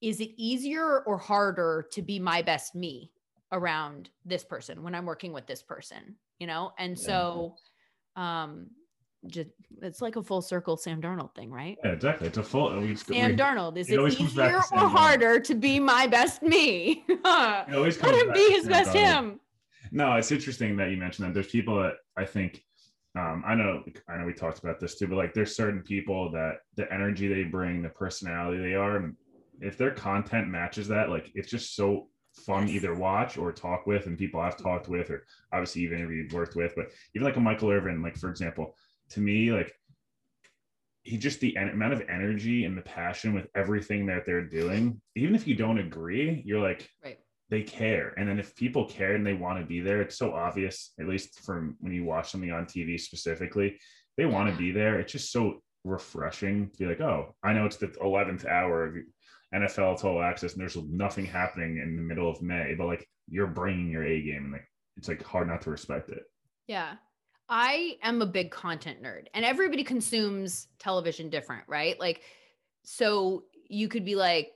[0.01, 3.11] is it easier or harder to be my best me
[3.51, 6.71] around this person when I'm working with this person, you know?
[6.79, 7.55] And so
[8.15, 8.67] um
[9.27, 9.49] just
[9.81, 11.77] it's like a full circle Sam Darnold thing, right?
[11.83, 12.27] Yeah, exactly.
[12.27, 12.79] It's a full.
[12.79, 14.91] We, Sam we- Darnold, is it it, easier or Darnold.
[14.91, 17.03] harder to be my best me?
[17.23, 18.93] Let him be his best Darnold.
[18.93, 19.39] him.
[19.91, 21.33] No, it's interesting that you mentioned that.
[21.33, 22.63] There's people that I think,
[23.17, 26.31] um, I know, I know we talked about this too, but like there's certain people
[26.31, 29.11] that the energy they bring, the personality they are,
[29.59, 32.07] if their content matches that, like it's just so
[32.45, 32.77] fun Yes.
[32.77, 36.55] either watch or talk with, and people I've talked with, or obviously even interviewed, worked
[36.55, 38.75] with, but even like a Michael Irvin, like for example,
[39.11, 39.73] to me, like
[41.03, 45.01] he just the en- amount of energy and the passion with everything that they're doing,
[45.15, 47.17] even if you don't agree, you're like, Right.
[47.49, 48.13] they care.
[48.17, 51.07] And then if people care and they want to be there, it's so obvious, at
[51.07, 53.79] least from when you watch something on TV specifically,
[54.17, 54.99] they want to be there.
[54.99, 58.95] It's just so refreshing to be like, oh, I know it's the 11th hour of
[59.55, 63.47] NFL total access and there's nothing happening in the middle of May, but like you're
[63.47, 66.23] bringing your A game and like it's like hard not to respect it.
[66.67, 66.93] Yeah.
[67.51, 71.99] I am a big content nerd and everybody consumes television different, right?
[71.99, 72.21] Like,
[72.83, 74.53] so you could be like,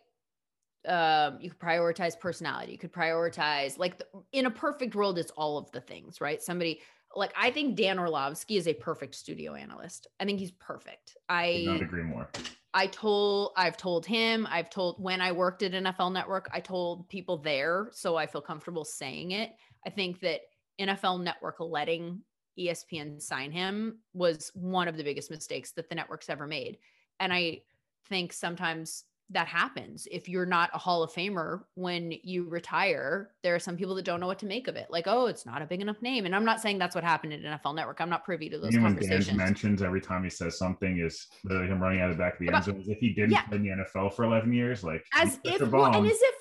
[0.88, 5.32] um, you could prioritize personality, you could prioritize, like, the, in a perfect world, it's
[5.32, 6.41] all of the things, right?
[6.41, 6.80] Somebody,
[7.16, 10.08] like, I think Dan Orlovsky is a perfect studio analyst.
[10.20, 11.18] I think he's perfect.
[11.28, 12.30] Could not I, agree more.
[12.74, 17.10] I told, I've told him, I've told when I worked at NFL Network, I told
[17.10, 19.52] people there, so I feel comfortable saying it.
[19.86, 20.41] I think that
[20.80, 22.22] NFL Network letting
[22.58, 26.78] ESPN sign him was one of the biggest mistakes that the network's ever made.
[27.20, 27.62] And I
[28.08, 30.08] think sometimes that happens.
[30.12, 34.06] If you're not a Hall of Famer when you retire, there are some people that
[34.06, 34.86] don't know what to make of it.
[34.91, 36.26] Like, oh, it's not a big enough name.
[36.28, 37.99] And I'm not saying that's what happened at NFL Network.
[38.01, 39.36] I'm not privy to those when Dan conversations.
[39.36, 42.39] mentions every time he says something is literally him running out of the back of
[42.39, 43.41] the About- end zone as if he didn't Yeah.
[43.47, 44.84] play in the NFL for 11 years.
[44.84, 46.36] Like as if well, and as if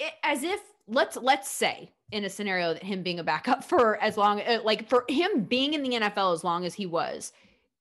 [0.00, 3.96] eh, as if let's let's say in a scenario that him being a backup for
[4.02, 7.32] as long uh, like for him being in the NFL as long as he was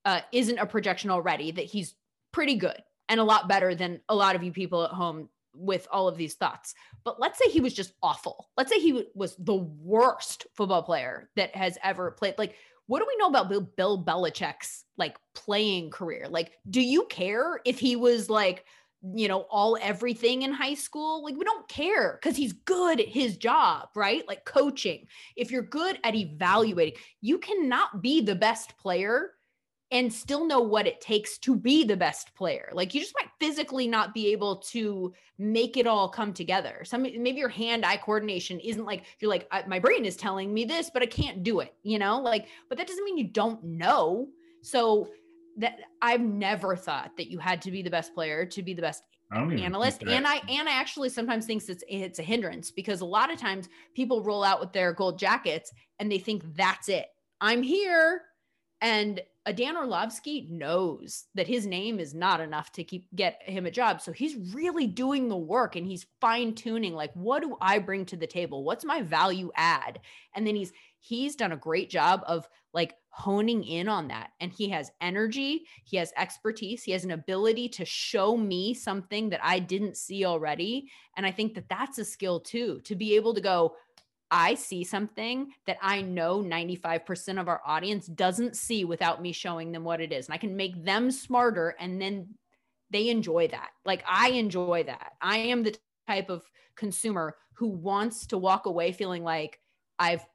[0.06, 1.96] uh isn't a projection already that he's
[2.32, 5.88] pretty good and a lot better than a lot of you people at home with
[5.90, 6.76] all of these thoughts.
[7.06, 8.50] But let's say he was just awful.
[8.58, 12.36] Let's say he was the worst football player that has ever played.
[12.38, 12.56] Like
[12.88, 16.28] what do we know about Bill, Bill Belichick's like playing career?
[16.30, 18.66] Like, do you care if he was like
[19.14, 21.24] you know, all everything in high school.
[21.24, 24.28] Like, we don't care because he's good at his job, right?
[24.28, 25.08] Like, coaching.
[25.36, 29.32] If you're good at evaluating, you cannot be the best player
[29.92, 32.70] and still know what it takes to be the best player.
[32.74, 36.82] Like you just might physically not be able to make it all come together.
[36.84, 40.90] Some maybe your hand-eye coordination isn't like you're like my brain is telling me this,
[40.90, 41.74] but I can't do it.
[41.84, 44.28] You know, like but that doesn't mean you don't know.
[44.62, 45.10] So
[45.58, 48.82] that I've never thought that you had to be the best player to be the
[48.82, 49.04] best
[49.34, 53.34] analyst and i and i actually sometimes thinks it's it's a hindrance because a lot
[53.34, 57.08] of times people roll out with their gold jackets and they think that's it
[57.42, 58.22] i'm here
[58.82, 63.68] and a Dan Orlovsky knows that his name is not enough to keep get him
[63.68, 64.02] a job.
[64.02, 68.06] So he's really doing the work and he's fine tuning like what do I bring
[68.06, 68.64] to the table?
[68.64, 70.00] What's my value add?
[70.34, 70.74] And then he's
[71.08, 74.32] he's done a great job of like honing in on that.
[74.40, 79.30] And he has energy, he has expertise, he has an ability to show me something
[79.30, 80.90] that I didn't see already.
[81.16, 83.76] And I think that that's a skill too, to be able to go,
[84.32, 89.72] I see something that I know 95% of our audience doesn't see without me showing
[89.72, 90.26] them what it is.
[90.26, 92.30] And I can make them smarter and then
[92.90, 93.70] they enjoy that.
[93.86, 95.14] Like I enjoy that.
[95.22, 95.78] I am the
[96.08, 96.44] type of
[96.76, 99.60] consumer who wants to walk away feeling like
[99.98, 100.26] I've,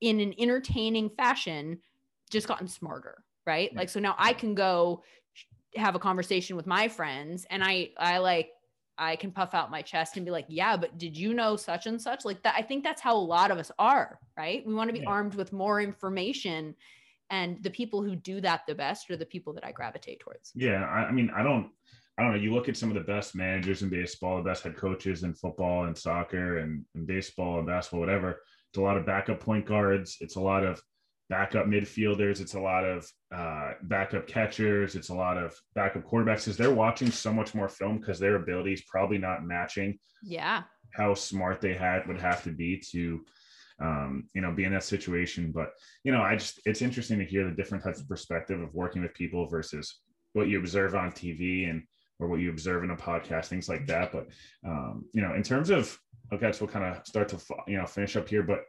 [0.00, 1.78] in an entertaining fashion,
[2.30, 3.24] just gotten smarter.
[3.46, 3.74] Right.
[3.74, 5.02] Like, so now I can go
[5.74, 8.50] have a conversation with my friends and I, I like
[8.98, 11.86] I can puff out my chest and be like, yeah, but did you know such
[11.86, 12.24] and such?
[12.24, 14.66] Like that, I think that's how a lot of us are, right?
[14.66, 15.08] We want to be yeah.
[15.08, 16.74] armed with more information.
[17.30, 20.52] And the people who do that the best are the people that I gravitate towards.
[20.54, 20.84] Yeah.
[20.84, 21.70] I, I mean, I don't,
[22.18, 22.38] I don't know.
[22.38, 25.32] You look at some of the best managers in baseball, the best head coaches in
[25.32, 28.40] football and soccer and, and baseball and basketball, whatever.
[28.70, 30.18] It's a lot of backup point guards.
[30.20, 30.82] It's a lot of
[31.28, 32.40] backup midfielders.
[32.40, 34.94] It's a lot of uh, backup catchers.
[34.94, 38.36] It's a lot of backup quarterbacks because they're watching so much more film because their
[38.36, 39.98] abilities probably not matching.
[40.22, 40.62] Yeah.
[40.94, 43.24] How smart they had would have to be to,
[43.80, 45.52] um, you know, be in that situation.
[45.52, 48.74] But you know, I just it's interesting to hear the different types of perspective of
[48.74, 50.00] working with people versus
[50.32, 51.82] what you observe on TV and
[52.20, 54.12] or what you observe in a podcast, things like that.
[54.12, 54.28] But
[54.66, 55.96] um, you know, in terms of
[56.32, 58.64] okay, so we'll kind of start to you know finish up here, but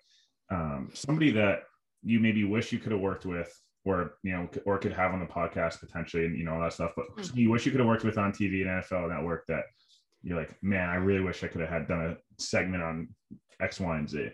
[0.51, 1.63] um, somebody that
[2.03, 3.53] you maybe wish you could have worked with
[3.85, 6.73] or you know or could have on the podcast potentially and you know all that
[6.73, 7.37] stuff but mm-hmm.
[7.37, 9.63] you wish you could have worked with on tv and nfl network that
[10.21, 13.07] you're like man i really wish i could have had done a segment on
[13.61, 14.29] x y and z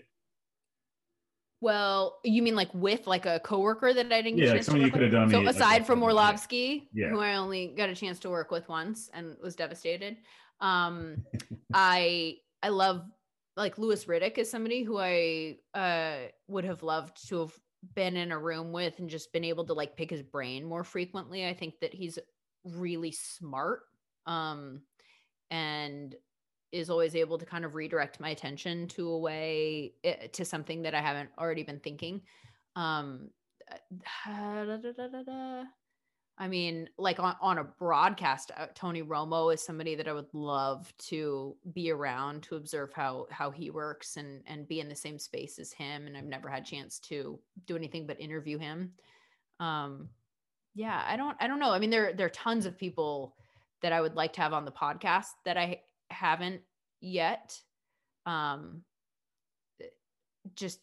[1.61, 4.91] well, you mean like with like a coworker that I didn't yeah, like something you
[4.91, 5.31] could have done.
[5.31, 7.09] So aside like, from Orlovsky, yeah.
[7.09, 10.17] who I only got a chance to work with once and was devastated,
[10.59, 11.25] um,
[11.73, 12.35] I
[12.65, 13.05] I love
[13.55, 17.53] like Louis Riddick is somebody who I uh, would have loved to have
[17.93, 20.83] been in a room with and just been able to like pick his brain more
[20.83, 21.47] frequently.
[21.47, 22.17] I think that he's
[22.63, 23.81] really smart
[24.25, 24.81] um,
[25.51, 26.15] and
[26.71, 30.81] is always able to kind of redirect my attention to a way eh, to something
[30.81, 32.21] that I haven't already been thinking.
[32.75, 33.29] Um,
[34.25, 34.65] da,
[36.37, 40.33] I mean, like on, on a broadcast, uh, Tony Romo is somebody that I would
[40.33, 44.95] love to be around to observe how how he works and and be in the
[44.95, 46.07] same space as him.
[46.07, 48.91] And I've never had chance to do anything but interview him.
[49.61, 50.09] Um,
[50.73, 51.71] yeah, I don't I don't know.
[51.71, 53.35] I mean, there there are tons of people
[53.81, 56.61] that I would like to have on the podcast that I haven't
[56.99, 57.57] yet.
[58.25, 58.81] Um,
[60.55, 60.79] just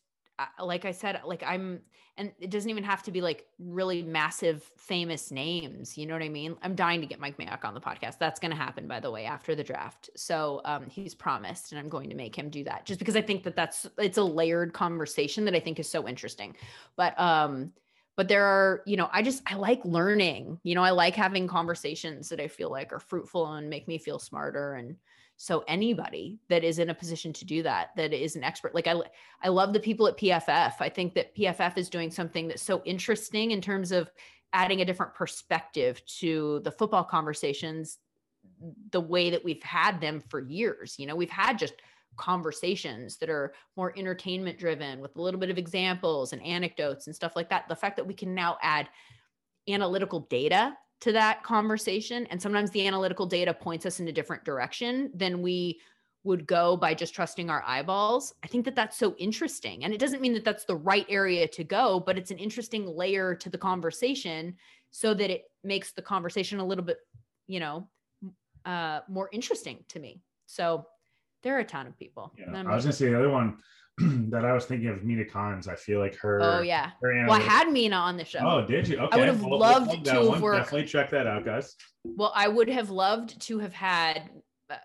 [0.63, 1.81] like I said, like I'm,
[2.19, 5.97] and it doesn't even have to be like really massive famous names.
[5.97, 6.57] You know what I mean?
[6.63, 8.19] I'm dying to get Mike Mayock on the podcast.
[8.19, 10.11] That's going to happen, by the way, after the draft.
[10.15, 13.23] So um, he's promised, and I'm going to make him do that just because I
[13.23, 16.55] think that that's it's a layered conversation that I think is so interesting.
[16.97, 17.73] But um,
[18.17, 20.61] but there are, you know, I just I like learning.
[20.63, 23.99] You know, I like having conversations that I feel like are fruitful and make me
[23.99, 24.97] feel smarter and
[25.43, 28.87] so anybody that is in a position to do that, that is an expert, like
[28.87, 28.95] I,
[29.43, 30.75] I love the people at PFF.
[30.79, 34.09] I think that PFF is doing something that's so interesting in terms of
[34.53, 37.99] adding a different perspective to the football conversations,
[38.93, 40.95] the way that we've had them for years.
[40.97, 41.75] You know, we've had just
[42.17, 47.17] conversations that are more entertainment driven with a little bit of examples and anecdotes and
[47.17, 47.69] stuff like that.
[47.69, 48.89] The fact that we can now add
[49.69, 52.27] analytical data to that conversation.
[52.27, 55.81] And sometimes the analytical data points us in a different direction than we
[56.23, 58.33] would go by just trusting our eyeballs.
[58.45, 59.83] I think that that's so interesting.
[59.83, 62.87] And it doesn't mean that that's the right area to go, but it's an interesting
[62.87, 64.55] layer to the conversation
[64.93, 66.99] so that it makes the conversation a little bit,
[67.49, 67.89] you know,
[68.65, 70.21] uh, more interesting to me.
[70.47, 70.87] So
[71.43, 72.33] there are a ton of people.
[72.39, 72.63] Yeah.
[72.65, 73.59] I was gonna say the other one
[74.31, 75.69] that I was thinking of Mina Kimes.
[75.69, 76.41] I feel like her.
[76.43, 76.93] Oh yeah.
[77.03, 78.41] Her well, I had Mina on the show.
[78.43, 78.99] Oh, did you?
[78.99, 79.17] Okay.
[79.17, 80.65] I would have we'll, loved we'll to have worked.
[80.65, 81.77] Definitely check that out, guys.
[82.05, 84.31] Well, I would have loved to have had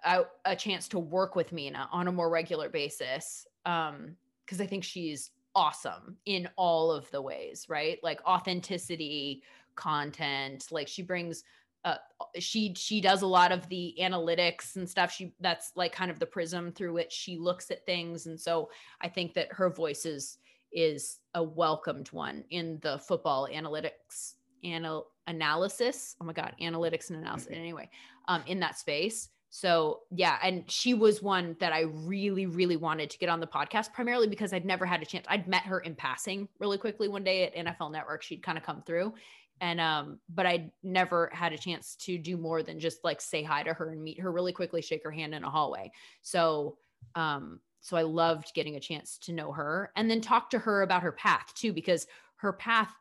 [0.04, 4.66] a, a chance to work with Mina on a more regular basis, um, because I
[4.66, 8.00] think she's awesome in all of the ways, right?
[8.04, 9.42] Like authenticity,
[9.76, 11.44] content, like she brings
[11.88, 11.96] uh,
[12.40, 15.12] she she does a lot of the analytics and stuff.
[15.12, 18.26] She that's like kind of the prism through which she looks at things.
[18.26, 18.70] And so
[19.02, 20.38] i think that her voice is
[20.74, 24.34] is a welcomed one in the football analytics
[24.64, 26.16] anal- analysis.
[26.20, 27.62] Oh my god analytics and analysis mm-hmm.
[27.62, 27.90] anyway
[28.28, 29.30] um in that space.
[29.50, 33.48] So yeah and she was one that i really really wanted to get on the
[33.48, 35.26] podcast primarily because i'd never had a chance.
[35.30, 38.24] I'd met her in passing really quickly one day at nfl network.
[38.24, 39.14] She'd kind of come through
[39.62, 43.44] and um but i never had a chance to do more than just like say
[43.44, 45.92] hi to her and meet her really quickly shake her hand in a hallway.
[46.22, 46.78] So
[47.16, 50.82] um so i loved getting a chance to know her and then talk to her
[50.82, 52.94] about her path too because her path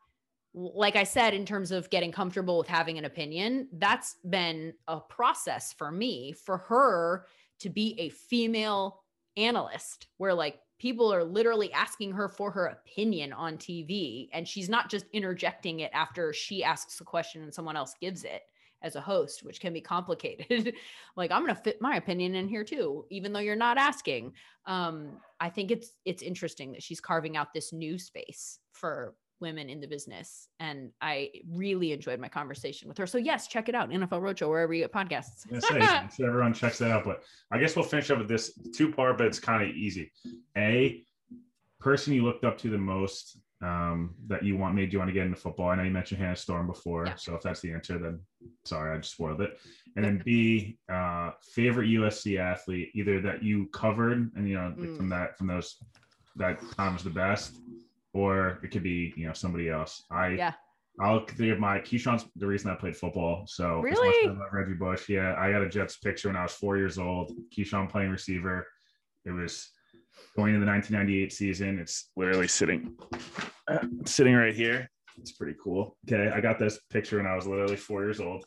[0.54, 5.00] like i said in terms of getting comfortable with having an opinion that's been a
[5.00, 7.26] process for me for her
[7.58, 9.02] to be a female
[9.36, 14.68] analyst where like people are literally asking her for her opinion on TV and she's
[14.68, 18.42] not just interjecting it after she asks a question and someone else gives it
[18.82, 20.74] as a host which can be complicated.
[21.16, 24.32] Like i'm going to fit my opinion in here too even though you're not asking.
[24.66, 29.68] Um i think it's it's interesting that she's carving out this new space for women
[29.68, 30.48] in the business.
[30.60, 33.06] And I really enjoyed my conversation with her.
[33.06, 33.90] So yes, check it out.
[33.90, 35.46] NFL Roadshow, wherever you get podcasts.
[35.50, 37.04] yes, everyone checks that out.
[37.04, 40.12] But I guess we'll finish up with this two part, but it's kind of easy.
[40.56, 41.02] A
[41.80, 45.14] person you looked up to the most um, that you want made you want to
[45.14, 45.70] get into football.
[45.70, 47.06] I know you mentioned Hannah Storm before.
[47.06, 47.14] Yeah.
[47.16, 48.20] So if that's the answer, then
[48.64, 49.58] sorry, I just spoiled it.
[49.96, 54.96] And then B, uh, favorite USC athlete, either that you covered and you know mm.
[54.96, 55.76] from that from those
[56.36, 57.56] that time was the best
[58.16, 60.04] or it could be you know somebody else.
[60.10, 60.52] I yeah.
[60.98, 63.44] I'll think of my Keyshawn's the reason I played football.
[63.46, 65.08] So really, Reggie Bush.
[65.08, 67.32] Yeah, I got a Jets picture when I was four years old.
[67.54, 68.66] Keyshawn playing receiver.
[69.26, 69.70] It was
[70.34, 71.78] going into the 1998 season.
[71.78, 72.96] It's literally sitting,
[73.68, 74.90] uh, sitting right here.
[75.18, 75.98] It's pretty cool.
[76.06, 78.46] Okay, I got this picture when I was literally four years old.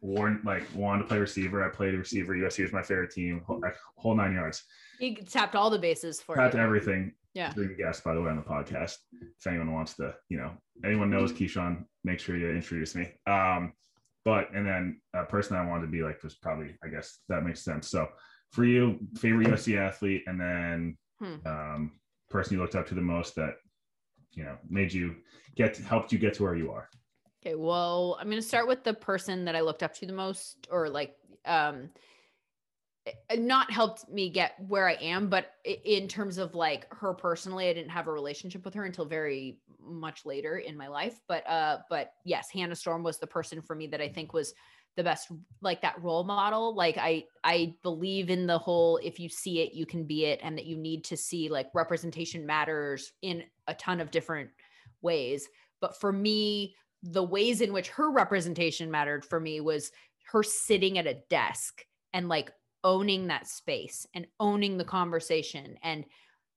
[0.00, 1.62] Warren like wanted to play receiver.
[1.62, 2.34] I played receiver.
[2.34, 3.42] USC was my favorite team.
[3.46, 3.62] Whole,
[3.96, 4.64] whole nine yards.
[4.98, 6.60] He tapped all the bases for tapped you.
[6.60, 7.12] everything.
[7.34, 7.52] Yeah.
[7.54, 8.96] Being guest, by the way, on the podcast.
[9.12, 10.52] If anyone wants to, you know,
[10.84, 11.32] anyone knows.
[11.32, 13.10] Keyshawn, make sure you introduce me.
[13.26, 13.72] Um,
[14.24, 17.44] but and then a person I wanted to be like was probably, I guess that
[17.44, 17.88] makes sense.
[17.88, 18.08] So
[18.52, 21.46] for you, favorite USC athlete, and then hmm.
[21.46, 21.92] um,
[22.30, 23.54] person you looked up to the most that
[24.32, 25.16] you know made you
[25.56, 26.88] get helped you get to where you are.
[27.44, 30.12] Okay, well, I'm going to start with the person that I looked up to the
[30.12, 31.90] most, or like um,
[33.36, 37.72] not helped me get where I am, but in terms of like her personally, I
[37.72, 41.20] didn't have a relationship with her until very much later in my life.
[41.26, 44.54] But uh, but yes, Hannah Storm was the person for me that I think was
[44.96, 45.30] the best
[45.62, 49.72] like that role model like i i believe in the whole if you see it
[49.72, 53.74] you can be it and that you need to see like representation matters in a
[53.74, 54.50] ton of different
[55.00, 55.48] ways
[55.80, 56.74] but for me
[57.04, 59.90] the ways in which her representation mattered for me was
[60.30, 61.82] her sitting at a desk
[62.12, 62.52] and like
[62.84, 66.04] owning that space and owning the conversation and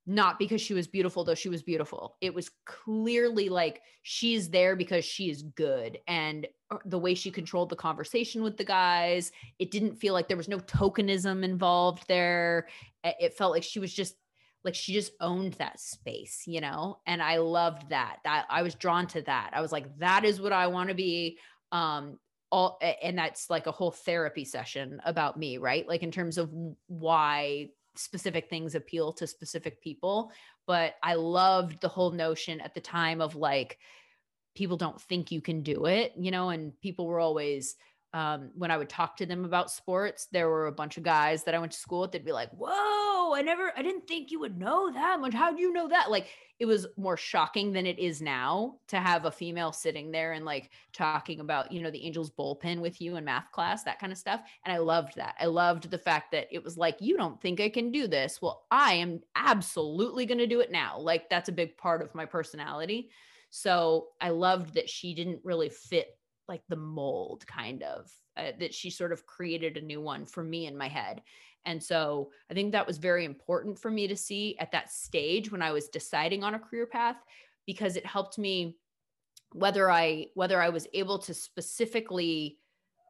[0.07, 2.17] not because she was beautiful though she was beautiful.
[2.21, 7.32] It was clearly like she's there because she is good and uh, the way she
[7.32, 12.07] controlled the conversation with the guys it didn't feel like there was no tokenism involved
[12.07, 12.67] there.
[13.03, 14.15] It felt like she was just
[14.63, 16.99] like she just owned that space you know?
[17.07, 19.51] And i loved that that i was drawn to that.
[19.53, 21.39] I was like that is what i want to be.
[21.71, 22.19] Um
[22.56, 25.86] all and that's like a whole therapy session about me right?
[25.88, 26.49] Like in terms of
[26.88, 30.32] why specific things appeal to specific people
[30.68, 33.78] but i loved the whole notion at the time of like
[34.53, 37.78] people don't think you can do it you know and people were always
[38.16, 41.43] um, when I would talk to them about sports, there were a bunch of guys
[41.43, 42.13] that I went to school with.
[42.13, 45.34] They'd be like, "Whoa, I never, I didn't think you would know that much.
[45.34, 49.01] How do you know that?" Like, it was more shocking than it is now to
[49.01, 53.01] have a female sitting there and like talking about, you know, the Angels bullpen with
[53.01, 54.41] you in math class, that kind of stuff.
[54.63, 55.36] And I loved that.
[55.38, 58.41] I loved the fact that it was like, "You don't think I can do this?
[58.41, 62.16] Well, I am absolutely going to do it now." Like, that's a big part of
[62.16, 63.09] my personality.
[63.49, 66.18] So I loved that she didn't really fit
[66.48, 70.43] like the mold kind of uh, that she sort of created a new one for
[70.43, 71.22] me in my head.
[71.66, 75.52] And so i think that was very important for me to see at that stage
[75.52, 77.18] when i was deciding on a career path
[77.66, 78.78] because it helped me
[79.52, 82.60] whether i whether i was able to specifically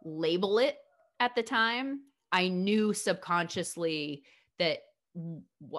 [0.06, 0.78] label it
[1.20, 4.24] at the time i knew subconsciously
[4.58, 4.80] that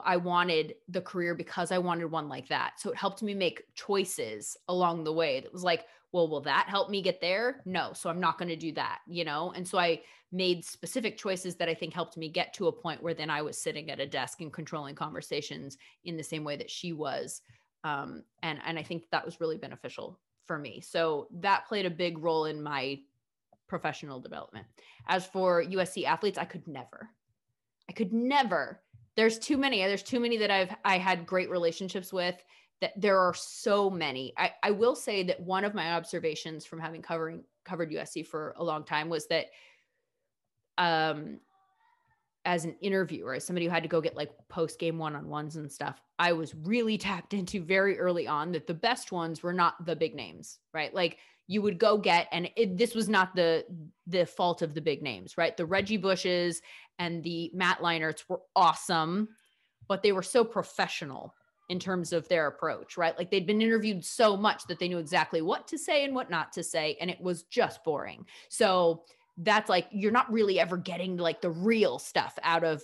[0.05, 2.75] I wanted the career because I wanted one like that.
[2.79, 6.67] So it helped me make choices along the way that was like, well, will that
[6.69, 7.61] help me get there?
[7.67, 7.93] No.
[7.93, 9.53] So I'm not going to do that, you know?
[9.55, 10.01] And so I
[10.33, 13.43] made specific choices that I think helped me get to a point where then I
[13.43, 17.43] was sitting at a desk and controlling conversations in the same way that she was.
[17.85, 20.81] Um, and and I think that was really beneficial for me.
[20.81, 23.01] So that played a big role in my
[23.69, 24.67] professional development.
[25.09, 27.11] As for USC athletes, I could never.
[27.89, 28.81] I could never.
[29.17, 29.79] There's too many.
[29.79, 32.37] There's too many that I've I had great relationships with.
[32.83, 34.35] That there are so many.
[34.37, 38.55] I, I will say that one of my observations from having covering covered USC for
[38.59, 39.47] a long time was that
[40.79, 41.41] um
[42.45, 45.29] as an interviewer, as somebody who had to go get like post game one on
[45.29, 49.43] ones and stuff, I was really tapped into very early on that the best ones
[49.43, 50.95] were not the big names, right?
[50.95, 53.65] Like you would go get, and it, this was not the
[54.07, 55.57] the fault of the big names, right?
[55.57, 56.63] The Reggie Bushes
[56.99, 59.29] and the Matt Leinarts were awesome,
[59.89, 61.35] but they were so professional
[61.69, 63.17] in terms of their approach, right?
[63.19, 66.31] Like they'd been interviewed so much that they knew exactly what to say and what
[66.31, 68.25] not to say, and it was just boring.
[68.49, 69.05] So
[69.39, 72.83] that's like you're not really ever getting like the real stuff out of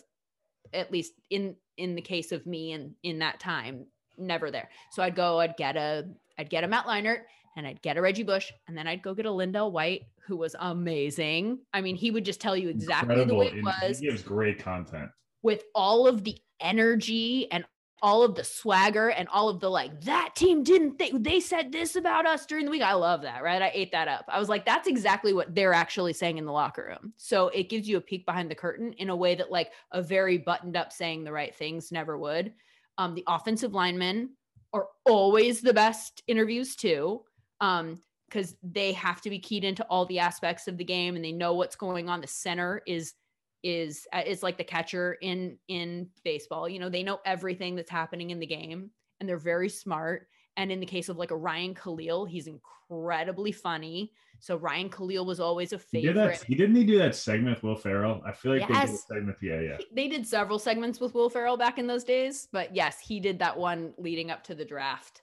[0.73, 3.87] at least in in the case of me and in that time
[4.19, 6.07] never there so i'd go i'd get a
[6.39, 7.21] i'd get a matt leinart
[7.57, 10.37] and i'd get a reggie bush and then i'd go get a LenDale White who
[10.37, 11.59] was amazing.
[11.73, 13.45] I mean he would just tell you exactly Incredible.
[13.45, 15.11] the way it was he gives great content.
[15.43, 17.65] with all of the energy and
[18.05, 21.71] all of the swagger and all of the like that team didn't think they said
[21.71, 22.83] this about us during the week.
[22.83, 23.63] I love that right?
[23.63, 24.25] I ate that up.
[24.29, 27.13] I was like that's exactly what they're actually saying in the locker room.
[27.17, 30.03] So it gives you a peek behind the curtain in a way that like a
[30.03, 32.53] very buttoned up saying the right things never would.
[32.99, 34.31] Um, the offensive linemen
[34.73, 37.23] are always the best interviews too
[37.63, 41.25] um, because they have to be keyed into all the aspects of the game and
[41.25, 43.15] they know what's going on the center is
[43.63, 46.69] is uh, is like the catcher in in baseball.
[46.69, 48.91] You know, they know everything that's happening in the game
[49.21, 50.27] and they're very smart.
[50.57, 54.13] And in the case of like a Ryan Kalil, he's incredibly funny.
[54.41, 56.01] So Ryan Kalil was always a favorite.
[56.01, 58.21] He, did that, he didn't he do that segment with Will Ferrell?
[58.27, 58.71] I feel like yes.
[58.71, 59.39] they did a segment.
[59.41, 59.77] Yeah, yeah.
[59.95, 63.39] They did several segments with Will Ferrell back in those days, but yes, he did
[63.39, 65.23] that one leading up to the draft.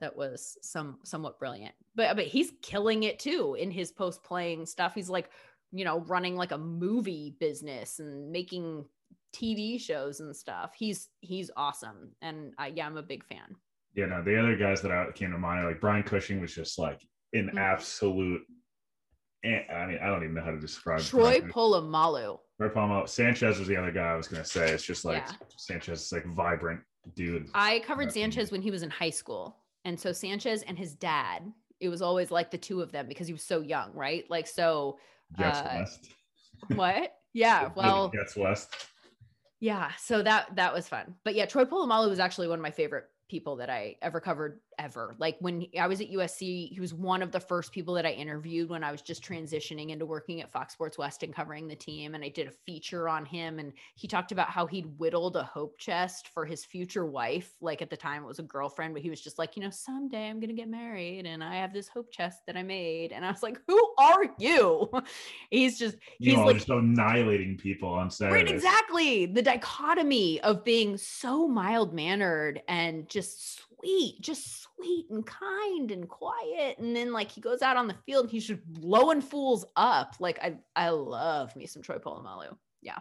[0.00, 1.74] That was some somewhat brilliant.
[1.94, 4.94] But but he's killing it too in his post playing stuff.
[4.94, 5.30] He's like
[5.72, 8.84] you know, running like a movie business and making
[9.34, 10.74] TV shows and stuff.
[10.76, 13.56] He's he's awesome, and I, yeah, I'm a big fan.
[13.94, 17.00] Yeah, no, the other guys that came to mind, like Brian Cushing, was just like
[17.32, 17.58] an mm-hmm.
[17.58, 18.42] absolute.
[19.44, 21.00] I mean, I don't even know how to describe.
[21.00, 22.38] Troy Polamalu.
[22.58, 23.08] Troy Polamalu.
[23.08, 24.70] Sanchez was the other guy I was gonna say.
[24.70, 25.36] It's just like yeah.
[25.56, 26.80] Sanchez is like vibrant
[27.14, 27.48] dude.
[27.54, 31.52] I covered Sanchez when he was in high school, and so Sanchez and his dad.
[31.80, 34.24] It was always like the two of them because he was so young, right?
[34.28, 34.98] Like so
[35.38, 36.08] Jets uh, West.
[36.74, 37.12] What?
[37.32, 37.70] Yeah.
[37.76, 38.74] Well, Jets West.
[39.60, 39.90] Yeah.
[39.98, 41.14] So that that was fun.
[41.24, 44.60] But yeah, Troy Polamalu was actually one of my favorite people that I ever covered
[44.78, 45.14] ever.
[45.18, 48.10] Like when I was at USC, he was one of the first people that I
[48.10, 51.76] interviewed when I was just transitioning into working at Fox Sports West and covering the
[51.76, 52.14] team.
[52.14, 53.58] And I did a feature on him.
[53.58, 57.54] And he talked about how he'd whittled a hope chest for his future wife.
[57.60, 59.70] Like at the time, it was a girlfriend, but he was just like, you know,
[59.70, 63.12] someday I'm going to get married and I have this hope chest that I made.
[63.12, 64.90] And I was like, who are you?
[65.50, 68.32] he's just, he's you know, like, just annihilating people on set.
[68.32, 69.26] Right, exactly.
[69.26, 76.08] The dichotomy of being so mild mannered and just sweet, just sweet and kind and
[76.08, 76.78] quiet.
[76.78, 80.16] And then like he goes out on the field and he's just blowing fools up.
[80.20, 82.56] Like I I love me some Troy Polamalu.
[82.82, 82.98] Yeah.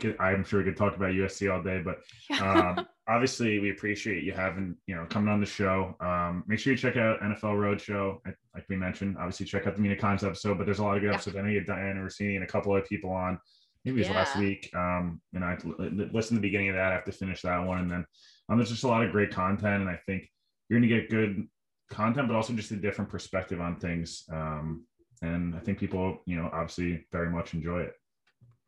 [0.00, 1.98] Could, I'm sure we could talk about USC all day, but
[2.40, 5.96] um, obviously we appreciate you having, you know, coming on the show.
[6.00, 8.18] Um, make sure you check out NFL Roadshow.
[8.54, 11.02] Like we mentioned, obviously check out the Mina Kimes episode, but there's a lot of
[11.02, 11.14] good yeah.
[11.14, 11.36] episodes.
[11.36, 13.38] I know you have Dianna Russini and a couple other people on.
[13.84, 14.16] Maybe it was yeah.
[14.16, 14.70] last week.
[14.74, 16.92] Um, and I listened to the beginning of that.
[16.92, 17.78] I have to finish that one.
[17.78, 18.04] And then
[18.48, 19.82] um, there's just a lot of great content.
[19.82, 20.30] And I think
[20.68, 21.46] you're going to get good
[21.90, 24.24] content, but also just a different perspective on things.
[24.32, 24.84] Um,
[25.22, 27.92] and I think people, you know, obviously very much enjoy it.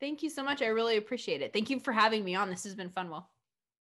[0.00, 0.62] Thank you so much.
[0.62, 1.52] I really appreciate it.
[1.52, 2.48] Thank you for having me on.
[2.48, 3.28] This has been fun, Will.